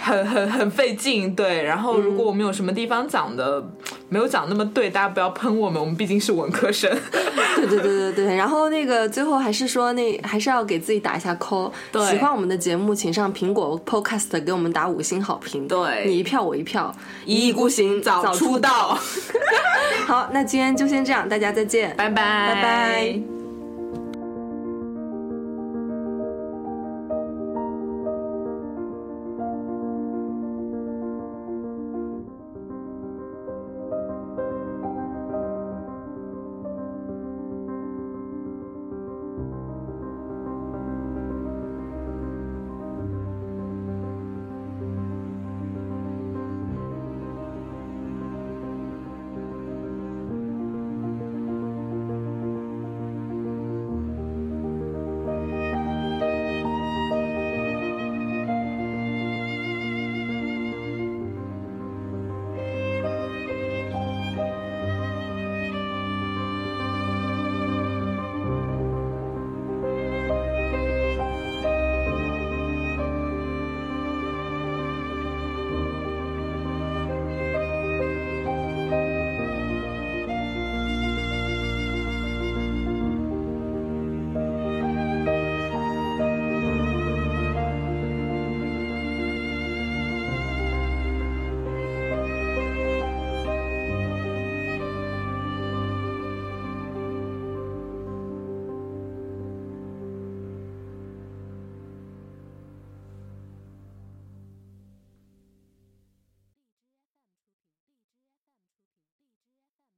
[0.00, 1.34] 很很很费劲。
[1.34, 3.62] 对，然后如果我们有什么地方讲的
[4.12, 6.94] 没有讲那么对，大家不要喷我们，我们毕竟是文科生。
[7.56, 12.10] 对对对对对，然后那个最后还是说那还是要给自己打一下 call，对。
[12.10, 16.04] 喜欢我们的节目，请上苹果 Podcast 给我们打五星好评，对。
[16.04, 16.94] 你一票我一票，
[17.24, 18.98] 一意孤行，早出道。
[20.06, 23.41] 好，那今天就先这样，大家再见，拜拜，拜拜。